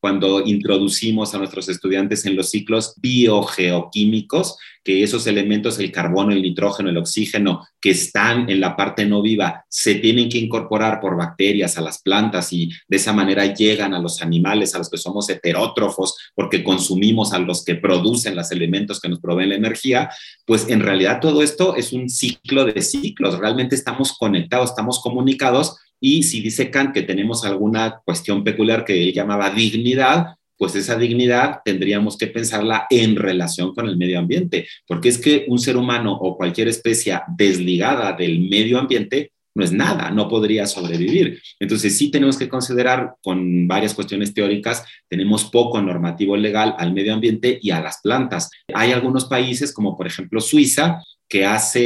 cuando 0.00 0.40
introducimos 0.47 1.35
a 1.35 1.38
nuestros 1.38 1.68
estudiantes 1.68 2.25
en 2.25 2.35
los 2.35 2.49
ciclos 2.49 2.95
biogeoquímicos, 2.97 4.56
que 4.83 5.02
esos 5.02 5.26
elementos, 5.26 5.78
el 5.78 5.92
carbono, 5.92 6.33
el 6.33 6.40
nitrógeno, 6.40 6.88
el 6.88 6.97
oxígeno, 6.97 7.68
que 7.78 7.90
están 7.90 8.49
en 8.49 8.61
la 8.61 8.76
parte 8.76 9.04
no 9.04 9.21
viva, 9.21 9.66
se 9.68 9.97
tienen 9.97 10.30
que 10.30 10.38
incorporar 10.38 11.00
por 11.00 11.18
bacterias 11.18 11.76
a 11.76 11.83
las 11.83 12.00
plantas 12.00 12.50
y 12.50 12.71
de 12.88 12.97
esa 12.97 13.12
manera 13.12 13.52
llegan 13.52 13.92
a 13.92 13.99
los 13.99 14.23
animales, 14.23 14.75
a 14.75 14.78
los 14.78 14.88
que 14.88 14.97
somos 14.97 15.28
heterótrofos, 15.28 16.16
porque 16.35 16.64
consumimos 16.64 17.35
a 17.35 17.38
los 17.38 17.62
que 17.62 17.75
producen 17.75 18.37
los 18.37 18.50
elementos 18.52 19.00
que 19.00 19.11
nos 19.11 19.21
proveen 19.21 19.50
la 19.50 19.56
energía, 19.56 20.09
pues 20.47 20.66
en 20.71 20.80
realidad 20.80 21.21
todo 21.21 21.42
esto 21.42 21.76
es 21.76 21.92
un 21.92 22.09
ciclo 22.09 22.64
de 22.64 22.80
ciclos, 22.80 23.38
realmente 23.38 23.75
estamos 23.75 24.16
conectados, 24.16 24.71
estamos 24.71 24.99
comunicados 25.00 25.76
y 26.00 26.23
si 26.23 26.41
dice 26.41 26.71
Kant 26.71 26.93
que 26.93 27.03
tenemos 27.03 27.45
alguna 27.45 28.00
cuestión 28.05 28.45
peculiar 28.45 28.85
que 28.85 29.03
él 29.03 29.12
llamaba 29.12 29.50
dignidad, 29.50 30.37
pues 30.59 30.75
esa 30.75 30.97
dignidad 30.97 31.61
tendríamos 31.65 32.17
que 32.17 32.29
pensarla 32.29 32.87
en 32.91 33.17
relación 33.17 33.75
con 33.75 33.88
el 33.88 33.97
medio 33.97 34.19
ambiente, 34.19 34.67
porque 34.87 35.11
es 35.11 35.19
que 35.19 35.45
un 35.49 35.59
ser 35.59 35.76
humano 35.76 36.15
o 36.15 36.37
cualquier 36.37 36.69
especie 36.69 37.21
desligada 37.37 38.12
del 38.12 38.49
medio 38.49 38.79
ambiente 38.79 39.33
no 39.56 39.64
es 39.64 39.72
nada, 39.72 40.10
no 40.10 40.28
podría 40.28 40.66
sobrevivir. 40.66 41.40
Entonces 41.58 41.96
sí 41.96 42.10
tenemos 42.10 42.36
que 42.36 42.48
considerar 42.48 43.14
con 43.22 43.66
varias 43.66 43.94
cuestiones 43.94 44.34
teóricas, 44.34 44.84
tenemos 45.08 45.46
poco 45.46 45.80
normativo 45.80 46.36
legal 46.36 46.75
al 46.78 46.92
medio 46.92 47.14
ambiente 47.14 47.58
y 47.62 47.70
a 47.70 47.80
las 47.80 48.00
plantas. 48.02 48.50
Hay 48.75 48.92
algunos 48.92 49.25
países 49.25 49.72
como 49.72 49.96
por 49.96 50.06
ejemplo 50.06 50.42
Suiza 50.42 51.02
que 51.26 51.46
hace 51.46 51.80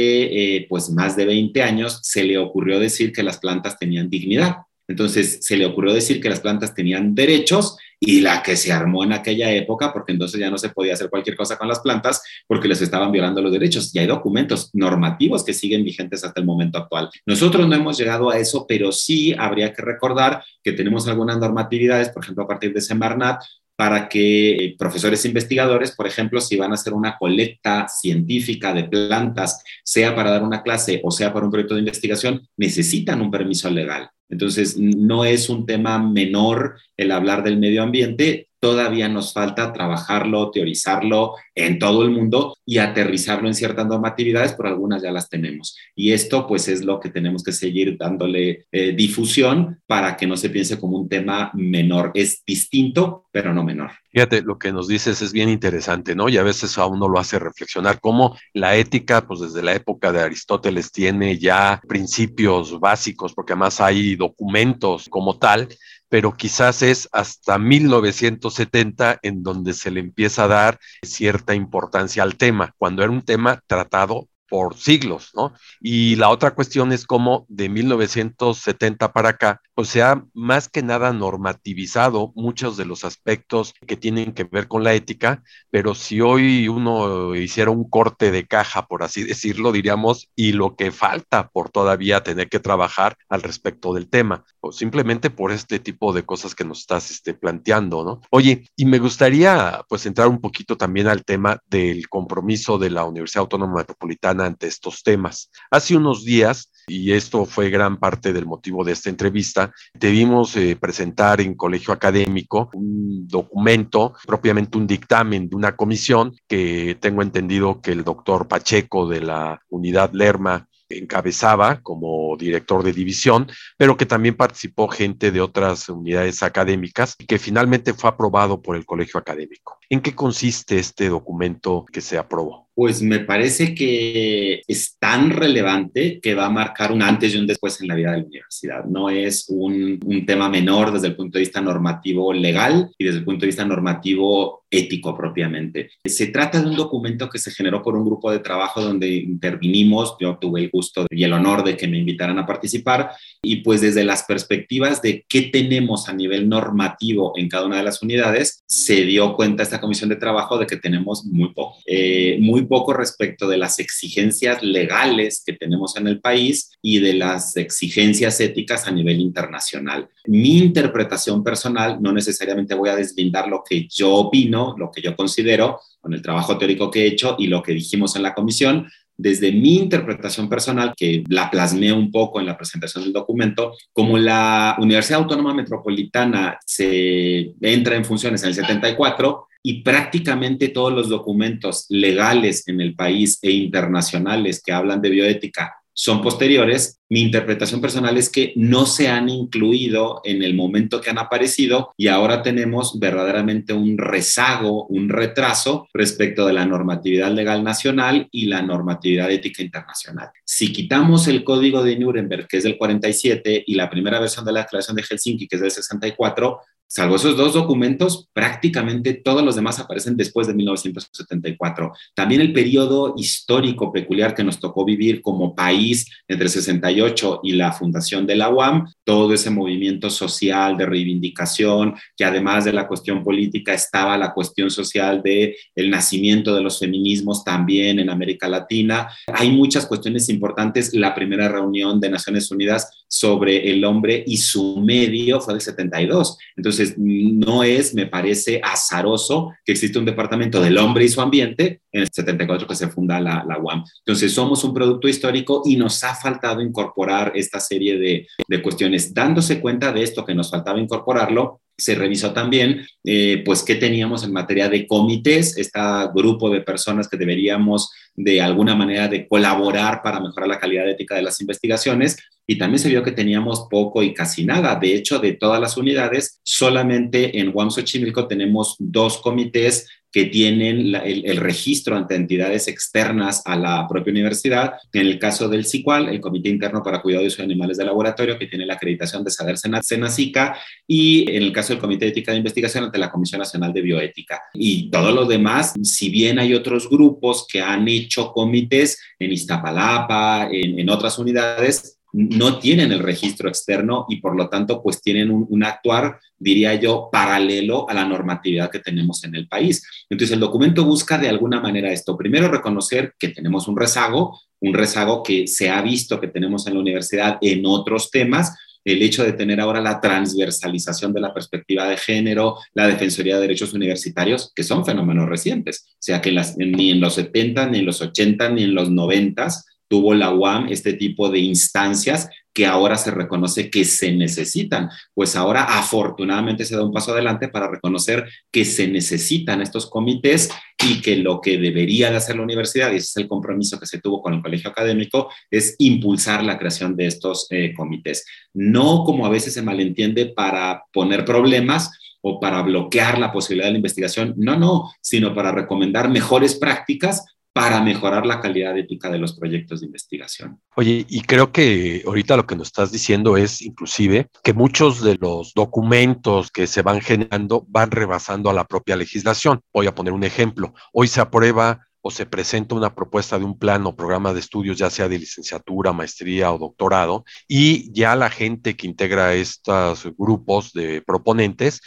eh, 0.55 0.67
pues 0.69 0.89
más 0.89 1.15
de 1.15 1.25
20 1.25 1.63
años 1.63 1.99
se 2.03 2.25
le 2.25 2.37
ocurrió 2.37 2.77
decir 2.77 3.13
que 3.13 3.23
las 3.23 3.37
plantas 3.37 3.79
tenían 3.79 4.09
dignidad. 4.09 4.57
Entonces 4.91 5.39
se 5.41 5.55
le 5.55 5.65
ocurrió 5.65 5.93
decir 5.93 6.19
que 6.19 6.29
las 6.29 6.41
plantas 6.41 6.75
tenían 6.75 7.15
derechos 7.15 7.77
y 7.97 8.19
la 8.19 8.43
que 8.43 8.57
se 8.57 8.73
armó 8.73 9.05
en 9.05 9.13
aquella 9.13 9.49
época, 9.53 9.93
porque 9.93 10.11
entonces 10.11 10.37
ya 10.37 10.49
no 10.49 10.57
se 10.57 10.69
podía 10.69 10.95
hacer 10.95 11.09
cualquier 11.09 11.37
cosa 11.37 11.57
con 11.57 11.69
las 11.69 11.79
plantas 11.79 12.21
porque 12.45 12.67
les 12.67 12.81
estaban 12.81 13.09
violando 13.09 13.41
los 13.41 13.53
derechos. 13.53 13.95
Y 13.95 13.99
hay 13.99 14.07
documentos 14.07 14.69
normativos 14.73 15.45
que 15.45 15.53
siguen 15.53 15.85
vigentes 15.85 16.25
hasta 16.25 16.41
el 16.41 16.45
momento 16.45 16.77
actual. 16.77 17.09
Nosotros 17.25 17.67
no 17.67 17.75
hemos 17.75 17.97
llegado 17.97 18.29
a 18.29 18.37
eso, 18.37 18.65
pero 18.67 18.91
sí 18.91 19.33
habría 19.37 19.71
que 19.71 19.81
recordar 19.81 20.43
que 20.61 20.73
tenemos 20.73 21.07
algunas 21.07 21.37
normatividades, 21.37 22.09
por 22.09 22.23
ejemplo, 22.23 22.43
a 22.43 22.47
partir 22.47 22.73
de 22.73 22.81
Semarnat, 22.81 23.43
para 23.77 24.09
que 24.09 24.49
eh, 24.51 24.75
profesores 24.77 25.23
investigadores, 25.25 25.95
por 25.95 26.05
ejemplo, 26.05 26.41
si 26.41 26.57
van 26.57 26.71
a 26.71 26.75
hacer 26.75 26.93
una 26.93 27.17
colecta 27.17 27.87
científica 27.87 28.73
de 28.73 28.83
plantas, 28.83 29.63
sea 29.83 30.13
para 30.13 30.31
dar 30.31 30.43
una 30.43 30.61
clase 30.61 30.99
o 31.03 31.11
sea 31.11 31.31
para 31.31 31.45
un 31.45 31.51
proyecto 31.51 31.75
de 31.75 31.79
investigación, 31.79 32.45
necesitan 32.57 33.21
un 33.21 33.31
permiso 33.31 33.69
legal. 33.69 34.09
Entonces, 34.31 34.77
no 34.77 35.25
es 35.25 35.49
un 35.49 35.65
tema 35.65 35.99
menor 35.99 36.77
el 36.97 37.11
hablar 37.11 37.43
del 37.43 37.59
medio 37.59 37.83
ambiente, 37.83 38.47
todavía 38.61 39.09
nos 39.09 39.33
falta 39.33 39.73
trabajarlo, 39.73 40.51
teorizarlo 40.51 41.33
en 41.55 41.79
todo 41.79 42.03
el 42.03 42.11
mundo 42.11 42.55
y 42.63 42.77
aterrizarlo 42.77 43.47
en 43.47 43.55
ciertas 43.55 43.87
normatividades, 43.87 44.53
pero 44.53 44.69
algunas 44.69 45.01
ya 45.01 45.11
las 45.11 45.27
tenemos. 45.29 45.75
Y 45.95 46.11
esto 46.11 46.47
pues 46.47 46.67
es 46.67 46.85
lo 46.85 46.99
que 46.99 47.09
tenemos 47.09 47.43
que 47.43 47.51
seguir 47.51 47.97
dándole 47.97 48.67
eh, 48.71 48.93
difusión 48.95 49.81
para 49.87 50.15
que 50.15 50.27
no 50.27 50.37
se 50.37 50.51
piense 50.51 50.79
como 50.79 50.97
un 50.99 51.09
tema 51.09 51.51
menor. 51.55 52.11
Es 52.13 52.43
distinto, 52.45 53.25
pero 53.31 53.51
no 53.51 53.63
menor. 53.63 53.91
Fíjate, 54.11 54.43
lo 54.43 54.59
que 54.59 54.71
nos 54.71 54.87
dices 54.87 55.21
es 55.23 55.33
bien 55.33 55.49
interesante, 55.49 56.15
¿no? 56.15 56.29
Y 56.29 56.37
a 56.37 56.43
veces 56.43 56.77
a 56.77 56.85
uno 56.85 57.07
lo 57.07 57.17
hace 57.17 57.39
reflexionar 57.39 57.99
cómo 57.99 58.37
la 58.53 58.75
ética, 58.75 59.25
pues 59.25 59.39
desde 59.39 59.63
la 59.63 59.73
época 59.73 60.11
de 60.11 60.21
Aristóteles 60.21 60.91
tiene 60.91 61.39
ya 61.39 61.81
principios 61.87 62.79
básicos, 62.79 63.33
porque 63.33 63.53
además 63.53 63.81
hay 63.81 64.15
documentos 64.15 65.07
como 65.09 65.39
tal, 65.39 65.69
pero 66.11 66.35
quizás 66.35 66.81
es 66.81 67.07
hasta 67.13 67.57
1970 67.57 69.19
en 69.23 69.43
donde 69.43 69.73
se 69.73 69.91
le 69.91 70.01
empieza 70.01 70.43
a 70.43 70.47
dar 70.49 70.79
cierta 71.01 71.55
importancia 71.55 72.21
al 72.21 72.35
tema, 72.35 72.75
cuando 72.77 73.01
era 73.01 73.13
un 73.13 73.21
tema 73.21 73.63
tratado 73.65 74.27
por 74.49 74.75
siglos, 74.75 75.31
¿no? 75.33 75.53
Y 75.79 76.17
la 76.17 76.27
otra 76.27 76.53
cuestión 76.53 76.91
es 76.91 77.05
cómo 77.05 77.45
de 77.47 77.69
1970 77.69 79.13
para 79.13 79.29
acá, 79.29 79.61
pues 79.73 79.89
se 79.89 80.01
ha 80.01 80.25
más 80.33 80.69
que 80.69 80.83
nada 80.83 81.13
normativizado 81.13 82.31
muchos 82.35 82.77
de 82.77 82.85
los 82.85 83.03
aspectos 83.03 83.73
que 83.87 83.97
tienen 83.97 84.33
que 84.33 84.43
ver 84.43 84.67
con 84.67 84.83
la 84.83 84.93
ética, 84.93 85.43
pero 85.69 85.95
si 85.95 86.21
hoy 86.21 86.67
uno 86.67 87.35
hiciera 87.35 87.71
un 87.71 87.89
corte 87.89 88.31
de 88.31 88.45
caja, 88.45 88.87
por 88.87 89.03
así 89.03 89.23
decirlo, 89.23 89.71
diríamos, 89.71 90.29
y 90.35 90.51
lo 90.53 90.75
que 90.75 90.91
falta 90.91 91.49
por 91.49 91.69
todavía 91.69 92.23
tener 92.23 92.49
que 92.49 92.59
trabajar 92.59 93.15
al 93.29 93.41
respecto 93.41 93.93
del 93.93 94.09
tema, 94.09 94.43
o 94.59 94.71
simplemente 94.71 95.29
por 95.29 95.51
este 95.51 95.79
tipo 95.79 96.13
de 96.13 96.23
cosas 96.23 96.55
que 96.55 96.63
nos 96.63 96.79
estás 96.79 97.11
este, 97.11 97.33
planteando, 97.33 98.03
¿no? 98.03 98.21
Oye, 98.29 98.65
y 98.75 98.85
me 98.85 98.99
gustaría 98.99 99.83
pues 99.87 100.05
entrar 100.05 100.27
un 100.27 100.39
poquito 100.39 100.77
también 100.77 101.07
al 101.07 101.23
tema 101.23 101.59
del 101.67 102.07
compromiso 102.09 102.77
de 102.77 102.89
la 102.89 103.05
Universidad 103.05 103.41
Autónoma 103.41 103.77
Metropolitana 103.77 104.45
ante 104.45 104.67
estos 104.67 105.03
temas. 105.03 105.49
Hace 105.69 105.95
unos 105.95 106.25
días, 106.25 106.71
y 106.87 107.11
esto 107.13 107.45
fue 107.45 107.69
gran 107.69 107.97
parte 107.97 108.33
del 108.33 108.45
motivo 108.45 108.83
de 108.83 108.93
esta 108.93 109.09
entrevista, 109.09 109.71
debimos 109.93 110.55
eh, 110.55 110.77
presentar 110.79 111.41
en 111.41 111.55
colegio 111.55 111.93
académico 111.93 112.69
un 112.73 113.27
documento, 113.27 114.13
propiamente 114.25 114.77
un 114.77 114.87
dictamen 114.87 115.49
de 115.49 115.55
una 115.55 115.75
comisión 115.75 116.35
que 116.47 116.97
tengo 116.99 117.21
entendido 117.21 117.81
que 117.81 117.91
el 117.91 118.03
doctor 118.03 118.47
Pacheco 118.47 119.07
de 119.07 119.21
la 119.21 119.61
unidad 119.69 120.11
Lerma 120.13 120.67
encabezaba 120.89 121.81
como 121.81 122.35
director 122.37 122.83
de 122.83 122.93
división, 122.93 123.47
pero 123.77 123.97
que 123.97 124.05
también 124.05 124.35
participó 124.35 124.87
gente 124.87 125.31
de 125.31 125.41
otras 125.41 125.89
unidades 125.89 126.43
académicas 126.43 127.15
y 127.19 127.25
que 127.25 127.39
finalmente 127.39 127.93
fue 127.93 128.09
aprobado 128.09 128.61
por 128.61 128.75
el 128.75 128.85
colegio 128.85 129.19
académico. 129.19 129.80
¿En 129.91 129.99
qué 129.99 130.15
consiste 130.15 130.79
este 130.79 131.09
documento 131.09 131.85
que 131.91 131.99
se 131.99 132.17
aprobó? 132.17 132.71
pues 132.73 133.01
me 133.01 133.19
parece 133.19 133.75
que 133.75 134.61
es 134.67 134.97
tan 134.97 135.29
relevante 135.29 136.19
que 136.21 136.33
va 136.35 136.45
a 136.45 136.49
marcar 136.49 136.91
un 136.91 137.01
antes 137.01 137.33
y 137.33 137.37
un 137.37 137.47
después 137.47 137.79
en 137.81 137.87
la 137.87 137.95
vida 137.95 138.11
de 138.11 138.17
la 138.17 138.23
universidad. 138.23 138.85
No 138.85 139.09
es 139.09 139.45
un, 139.49 139.99
un, 140.05 140.25
tema 140.25 140.49
menor 140.49 140.91
desde 140.91 141.07
el 141.07 141.15
punto 141.15 141.37
de 141.37 141.41
vista 141.41 141.61
normativo 141.61 142.31
legal 142.31 142.89
y 142.97 143.05
desde 143.05 143.19
el 143.19 143.25
punto 143.25 143.41
de 143.41 143.47
vista 143.47 143.65
normativo 143.65 144.63
ético 144.69 145.15
propiamente. 145.17 145.89
Se 146.05 146.27
trata 146.27 146.61
de 146.61 146.69
un 146.69 146.75
documento 146.75 147.27
que 147.27 147.39
se 147.39 147.51
generó 147.51 147.83
por 147.83 147.97
un 147.97 148.05
grupo 148.05 148.31
de 148.31 148.39
trabajo 148.39 148.81
donde 148.81 149.09
intervinimos. 149.09 150.15
Yo 150.19 150.37
tuve 150.37 150.61
el 150.61 150.69
gusto 150.69 151.05
y 151.09 151.23
el 151.25 151.33
honor 151.33 151.63
de 151.65 151.75
que 151.75 151.89
me 151.89 151.97
invitaran 151.97 152.39
a 152.39 152.45
participar 152.45 153.11
y 153.41 153.57
pues 153.57 153.81
desde 153.81 154.05
las 154.05 154.23
perspectivas 154.23 155.01
de 155.01 155.25
qué 155.27 155.41
tenemos 155.43 156.07
a 156.07 156.13
nivel 156.13 156.47
normativo 156.47 157.33
en 157.35 157.49
cada 157.49 157.65
una 157.65 157.77
de 157.77 157.83
las 157.83 158.01
unidades, 158.01 158.63
se 158.65 159.03
dio 159.03 159.35
cuenta 159.35 159.63
esta 159.63 159.80
comisión 159.81 160.09
de 160.09 160.15
trabajo 160.15 160.57
de 160.57 160.65
que 160.65 160.77
tenemos 160.77 161.25
muy 161.25 161.53
poco. 161.53 161.77
Eh, 161.85 162.37
muy 162.39 162.65
poco 162.65 162.93
respecto 162.93 163.47
de 163.47 163.57
las 163.57 163.79
exigencias 163.79 164.63
legales 164.63 165.43
que 165.45 165.53
tenemos 165.53 165.97
en 165.97 166.07
el 166.07 166.21
país 166.21 166.71
y 166.81 166.99
de 166.99 167.15
las 167.15 167.57
exigencias 167.57 168.39
éticas 168.39 168.87
a 168.87 168.91
nivel 168.91 169.19
internacional. 169.19 170.07
Mi 170.25 170.59
interpretación 170.59 171.43
personal, 171.43 172.01
no 172.01 172.13
necesariamente 172.13 172.75
voy 172.75 172.89
a 172.89 172.95
deslindar 172.95 173.47
lo 173.47 173.63
que 173.67 173.87
yo 173.89 174.13
opino, 174.13 174.75
lo 174.77 174.91
que 174.91 175.01
yo 175.01 175.15
considero 175.15 175.79
con 175.99 176.13
el 176.13 176.21
trabajo 176.21 176.57
teórico 176.57 176.89
que 176.89 177.03
he 177.03 177.07
hecho 177.07 177.35
y 177.37 177.47
lo 177.47 177.61
que 177.61 177.73
dijimos 177.73 178.15
en 178.15 178.23
la 178.23 178.33
comisión, 178.33 178.87
desde 179.21 179.51
mi 179.51 179.77
interpretación 179.77 180.49
personal, 180.49 180.93
que 180.97 181.23
la 181.29 181.49
plasmé 181.49 181.93
un 181.93 182.11
poco 182.11 182.39
en 182.39 182.45
la 182.45 182.57
presentación 182.57 183.03
del 183.03 183.13
documento, 183.13 183.73
como 183.93 184.17
la 184.17 184.75
Universidad 184.79 185.21
Autónoma 185.21 185.53
Metropolitana 185.53 186.57
se 186.65 187.53
entra 187.61 187.95
en 187.95 188.05
funciones 188.05 188.41
en 188.43 188.49
el 188.49 188.55
74, 188.55 189.47
y 189.63 189.83
prácticamente 189.83 190.69
todos 190.69 190.91
los 190.91 191.07
documentos 191.07 191.85
legales 191.89 192.67
en 192.67 192.81
el 192.81 192.95
país 192.95 193.37
e 193.43 193.51
internacionales 193.51 194.61
que 194.63 194.71
hablan 194.71 195.01
de 195.01 195.09
bioética 195.09 195.80
son 195.93 196.21
posteriores, 196.21 196.99
mi 197.09 197.21
interpretación 197.21 197.81
personal 197.81 198.17
es 198.17 198.29
que 198.29 198.53
no 198.55 198.85
se 198.85 199.09
han 199.09 199.27
incluido 199.27 200.21
en 200.23 200.43
el 200.43 200.53
momento 200.53 201.01
que 201.01 201.09
han 201.09 201.17
aparecido 201.17 201.93
y 201.97 202.07
ahora 202.07 202.41
tenemos 202.41 202.99
verdaderamente 202.99 203.73
un 203.73 203.97
rezago, 203.97 204.85
un 204.87 205.09
retraso 205.09 205.87
respecto 205.93 206.45
de 206.45 206.53
la 206.53 206.65
normatividad 206.65 207.31
legal 207.31 207.63
nacional 207.63 208.29
y 208.31 208.45
la 208.45 208.61
normatividad 208.61 209.29
ética 209.29 209.61
internacional. 209.61 210.29
Si 210.45 210.71
quitamos 210.71 211.27
el 211.27 211.43
código 211.43 211.83
de 211.83 211.97
Nuremberg, 211.97 212.47
que 212.47 212.57
es 212.57 212.63
del 212.63 212.77
47, 212.77 213.65
y 213.67 213.75
la 213.75 213.89
primera 213.89 214.19
versión 214.19 214.45
de 214.45 214.53
la 214.53 214.61
Declaración 214.61 214.95
de 214.95 215.03
Helsinki, 215.03 215.47
que 215.47 215.57
es 215.57 215.61
del 215.61 215.71
64, 215.71 216.61
Salvo 216.93 217.15
esos 217.15 217.37
dos 217.37 217.53
documentos, 217.53 218.27
prácticamente 218.33 219.13
todos 219.13 219.45
los 219.45 219.55
demás 219.55 219.79
aparecen 219.79 220.17
después 220.17 220.47
de 220.47 220.53
1974. 220.53 221.93
También 222.13 222.41
el 222.41 222.51
periodo 222.51 223.13
histórico 223.15 223.93
peculiar 223.93 224.35
que 224.35 224.43
nos 224.43 224.59
tocó 224.59 224.83
vivir 224.83 225.21
como 225.21 225.55
país 225.55 226.05
entre 226.27 226.49
68 226.49 227.39
y 227.43 227.53
la 227.53 227.71
fundación 227.71 228.27
de 228.27 228.35
la 228.35 228.49
UAM, 228.49 228.91
todo 229.05 229.33
ese 229.33 229.49
movimiento 229.49 230.09
social 230.09 230.75
de 230.75 230.85
reivindicación, 230.85 231.95
que 232.17 232.25
además 232.25 232.65
de 232.65 232.73
la 232.73 232.89
cuestión 232.89 233.23
política 233.23 233.73
estaba 233.73 234.17
la 234.17 234.33
cuestión 234.33 234.69
social 234.69 235.21
de 235.23 235.55
el 235.73 235.89
nacimiento 235.89 236.53
de 236.53 236.61
los 236.61 236.77
feminismos 236.77 237.45
también 237.45 237.99
en 237.99 238.09
América 238.09 238.49
Latina. 238.49 239.07
Hay 239.27 239.49
muchas 239.49 239.85
cuestiones 239.85 240.27
importantes. 240.27 240.93
La 240.93 241.15
primera 241.15 241.47
reunión 241.47 242.01
de 242.01 242.09
Naciones 242.09 242.51
Unidas 242.51 243.05
sobre 243.07 243.71
el 243.71 243.85
hombre 243.85 244.25
y 244.27 244.35
su 244.35 244.77
medio 244.81 245.39
fue 245.39 245.53
del 245.53 245.61
72. 245.61 246.37
Entonces, 246.57 246.80
no 246.97 247.63
es, 247.63 247.93
me 247.93 248.07
parece, 248.07 248.61
azaroso 248.63 249.51
que 249.65 249.73
existe 249.73 249.99
un 249.99 250.05
departamento 250.05 250.61
del 250.61 250.77
hombre 250.77 251.05
y 251.05 251.09
su 251.09 251.21
ambiente 251.21 251.81
en 251.91 252.01
el 252.01 252.09
74 252.11 252.67
que 252.67 252.75
se 252.75 252.89
funda 252.89 253.19
la, 253.19 253.43
la 253.47 253.59
UAM. 253.59 253.83
Entonces, 254.05 254.33
somos 254.33 254.63
un 254.63 254.73
producto 254.73 255.07
histórico 255.07 255.61
y 255.65 255.75
nos 255.75 256.03
ha 256.03 256.15
faltado 256.15 256.61
incorporar 256.61 257.31
esta 257.35 257.59
serie 257.59 257.97
de, 257.97 258.27
de 258.47 258.61
cuestiones. 258.61 259.13
Dándose 259.13 259.61
cuenta 259.61 259.91
de 259.91 260.03
esto 260.03 260.25
que 260.25 260.35
nos 260.35 260.49
faltaba 260.49 260.79
incorporarlo, 260.79 261.61
se 261.81 261.95
revisó 261.95 262.33
también, 262.33 262.85
eh, 263.03 263.41
pues, 263.45 263.63
qué 263.63 263.75
teníamos 263.75 264.23
en 264.23 264.31
materia 264.31 264.69
de 264.69 264.87
comités, 264.87 265.57
este 265.57 265.79
grupo 266.13 266.49
de 266.49 266.61
personas 266.61 267.07
que 267.07 267.17
deberíamos 267.17 267.91
de 268.15 268.41
alguna 268.41 268.75
manera 268.75 269.07
de 269.07 269.27
colaborar 269.27 270.01
para 270.01 270.19
mejorar 270.19 270.47
la 270.47 270.59
calidad 270.59 270.89
ética 270.89 271.15
de 271.15 271.21
las 271.23 271.41
investigaciones. 271.41 272.17
Y 272.47 272.57
también 272.57 272.79
se 272.79 272.89
vio 272.89 273.03
que 273.03 273.11
teníamos 273.11 273.67
poco 273.69 274.03
y 274.03 274.13
casi 274.13 274.45
nada. 274.45 274.75
De 274.75 274.93
hecho, 274.93 275.19
de 275.19 275.33
todas 275.33 275.61
las 275.61 275.77
unidades, 275.77 276.39
solamente 276.43 277.39
en 277.39 277.51
UAM 277.53 277.71
Xochimilco 277.71 278.27
tenemos 278.27 278.75
dos 278.79 279.19
comités 279.19 279.87
que 280.11 280.25
tienen 280.25 280.93
el, 280.95 281.37
registro 281.37 281.95
ante 281.95 282.15
entidades 282.15 282.67
externas 282.67 283.41
a 283.45 283.55
la 283.55 283.87
propia 283.87 284.11
universidad. 284.11 284.73
En 284.91 285.07
el 285.07 285.17
caso 285.17 285.47
del 285.47 285.65
CICUAL, 285.65 286.09
el 286.09 286.19
Comité 286.19 286.49
Interno 286.49 286.83
para 286.83 287.01
Cuidado 287.01 287.23
de 287.23 287.43
Animales 287.43 287.77
de 287.77 287.85
Laboratorio, 287.85 288.37
que 288.37 288.47
tiene 288.47 288.65
la 288.65 288.73
acreditación 288.73 289.23
de 289.23 289.31
saber 289.31 289.57
Senacica, 289.57 290.57
y 290.85 291.29
en 291.31 291.43
el 291.43 291.53
caso 291.53 291.73
del 291.73 291.81
Comité 291.81 292.05
de 292.05 292.11
Ética 292.11 292.31
de 292.31 292.39
Investigación 292.39 292.83
ante 292.83 292.97
la 292.97 293.09
Comisión 293.09 293.39
Nacional 293.39 293.71
de 293.71 293.81
Bioética. 293.81 294.41
Y 294.53 294.89
todo 294.89 295.11
lo 295.11 295.25
demás, 295.25 295.73
si 295.83 296.09
bien 296.09 296.39
hay 296.39 296.53
otros 296.53 296.89
grupos 296.89 297.47
que 297.47 297.61
han 297.61 297.87
hecho 297.87 298.33
comités 298.33 298.99
en 299.17 299.31
Iztapalapa, 299.31 300.49
en 300.51 300.89
otras 300.89 301.17
unidades, 301.19 302.00
no 302.13 302.59
tienen 302.59 302.91
el 302.91 302.99
registro 302.99 303.47
externo 303.47 304.05
y 304.09 304.17
por 304.19 304.35
lo 304.35 304.49
tanto 304.49 304.81
pues 304.81 305.01
tienen 305.01 305.31
un, 305.31 305.63
actuar, 305.63 306.19
diría 306.37 306.75
yo, 306.75 307.09
paralelo 307.11 307.89
a 307.89 307.93
la 307.93 308.05
normatividad 308.05 308.69
que 308.69 308.79
tenemos 308.79 309.23
en 309.23 309.35
el 309.35 309.47
país. 309.47 309.83
Entonces 310.09 310.33
el 310.33 310.39
documento 310.39 310.83
busca 310.83 311.17
de 311.17 311.29
alguna 311.29 311.61
manera 311.61 311.91
esto. 311.91 312.17
Primero 312.17 312.49
reconocer 312.49 313.13
que 313.17 313.29
tenemos 313.29 313.67
un 313.67 313.77
rezago, 313.77 314.39
un 314.59 314.73
rezago 314.73 315.23
que 315.23 315.47
se 315.47 315.69
ha 315.69 315.81
visto 315.81 316.19
que 316.19 316.27
tenemos 316.27 316.67
en 316.67 316.73
la 316.73 316.79
universidad 316.79 317.37
en 317.41 317.65
otros 317.65 318.11
temas, 318.11 318.55
el 318.83 319.01
hecho 319.03 319.23
de 319.23 319.33
tener 319.33 319.61
ahora 319.61 319.79
la 319.79 320.01
transversalización 320.01 321.13
de 321.13 321.21
la 321.21 321.33
perspectiva 321.33 321.87
de 321.87 321.97
género, 321.97 322.57
la 322.73 322.87
Defensoría 322.87 323.35
de 323.35 323.41
Derechos 323.41 323.73
Universitarios, 323.73 324.51
que 324.55 324.63
son 324.63 324.83
fenómenos 324.83 325.29
recientes, 325.29 325.85
o 325.87 325.97
sea 325.99 326.19
que 326.19 326.31
ni 326.57 326.89
en 326.89 326.99
los 326.99 327.13
70, 327.13 327.69
ni 327.69 327.79
en 327.79 327.85
los 327.85 328.01
80, 328.01 328.49
ni 328.49 328.63
en 328.63 328.73
los 328.73 328.89
90 328.89 329.47
tuvo 329.91 330.13
la 330.13 330.33
UAM 330.33 330.69
este 330.69 330.93
tipo 330.93 331.29
de 331.29 331.39
instancias 331.39 332.29
que 332.53 332.65
ahora 332.65 332.95
se 332.95 333.11
reconoce 333.11 333.69
que 333.69 333.83
se 333.83 334.13
necesitan. 334.13 334.89
Pues 335.13 335.35
ahora 335.35 335.65
afortunadamente 335.65 336.63
se 336.63 336.77
da 336.77 336.85
un 336.85 336.93
paso 336.93 337.11
adelante 337.11 337.49
para 337.49 337.69
reconocer 337.69 338.25
que 338.49 338.63
se 338.63 338.87
necesitan 338.87 339.61
estos 339.61 339.89
comités 339.89 340.49
y 340.81 341.01
que 341.01 341.17
lo 341.17 341.41
que 341.41 341.57
debería 341.57 342.09
de 342.09 342.15
hacer 342.15 342.37
la 342.37 342.43
universidad, 342.43 342.93
y 342.93 342.95
ese 342.95 343.07
es 343.07 343.17
el 343.17 343.27
compromiso 343.27 343.77
que 343.77 343.85
se 343.85 343.99
tuvo 343.99 344.21
con 344.21 344.33
el 344.33 344.41
colegio 344.41 344.69
académico, 344.69 345.29
es 345.49 345.75
impulsar 345.79 346.41
la 346.41 346.57
creación 346.57 346.95
de 346.95 347.07
estos 347.07 347.47
eh, 347.49 347.73
comités. 347.75 348.25
No 348.53 349.03
como 349.03 349.25
a 349.25 349.29
veces 349.29 349.53
se 349.53 349.61
malentiende 349.61 350.27
para 350.27 350.85
poner 350.93 351.25
problemas, 351.25 351.91
o 352.23 352.39
para 352.39 352.61
bloquear 352.61 353.17
la 353.17 353.31
posibilidad 353.31 353.65
de 353.65 353.71
la 353.71 353.79
investigación, 353.79 354.35
no, 354.37 354.55
no, 354.55 354.91
sino 355.01 355.33
para 355.33 355.51
recomendar 355.51 356.07
mejores 356.07 356.53
prácticas 356.53 357.25
para 357.53 357.81
mejorar 357.81 358.25
la 358.25 358.39
calidad 358.39 358.77
ética 358.77 359.09
de 359.09 359.17
los 359.17 359.37
proyectos 359.37 359.81
de 359.81 359.87
investigación. 359.87 360.61
Oye, 360.75 361.05
y 361.09 361.21
creo 361.21 361.51
que 361.51 362.01
ahorita 362.05 362.37
lo 362.37 362.47
que 362.47 362.55
nos 362.55 362.67
estás 362.67 362.91
diciendo 362.91 363.35
es 363.35 363.61
inclusive 363.61 364.29
que 364.43 364.53
muchos 364.53 365.03
de 365.03 365.17
los 365.19 365.53
documentos 365.53 366.49
que 366.49 366.65
se 366.65 366.81
van 366.81 367.01
generando 367.01 367.65
van 367.67 367.91
rebasando 367.91 368.49
a 368.49 368.53
la 368.53 368.65
propia 368.65 368.95
legislación. 368.95 369.61
Voy 369.73 369.87
a 369.87 369.95
poner 369.95 370.13
un 370.13 370.23
ejemplo. 370.23 370.73
Hoy 370.93 371.07
se 371.07 371.19
aprueba 371.19 371.85
o 372.01 372.09
se 372.09 372.25
presenta 372.25 372.73
una 372.73 372.95
propuesta 372.95 373.37
de 373.37 373.45
un 373.45 373.59
plan 373.59 373.85
o 373.85 373.95
programa 373.95 374.33
de 374.33 374.39
estudios, 374.39 374.77
ya 374.77 374.89
sea 374.89 375.07
de 375.07 375.19
licenciatura, 375.19 375.93
maestría 375.93 376.51
o 376.51 376.57
doctorado, 376.57 377.25
y 377.47 377.91
ya 377.93 378.15
la 378.15 378.29
gente 378.29 378.75
que 378.75 378.87
integra 378.87 379.35
estos 379.35 380.07
grupos 380.17 380.73
de 380.73 381.01
proponentes 381.01 381.81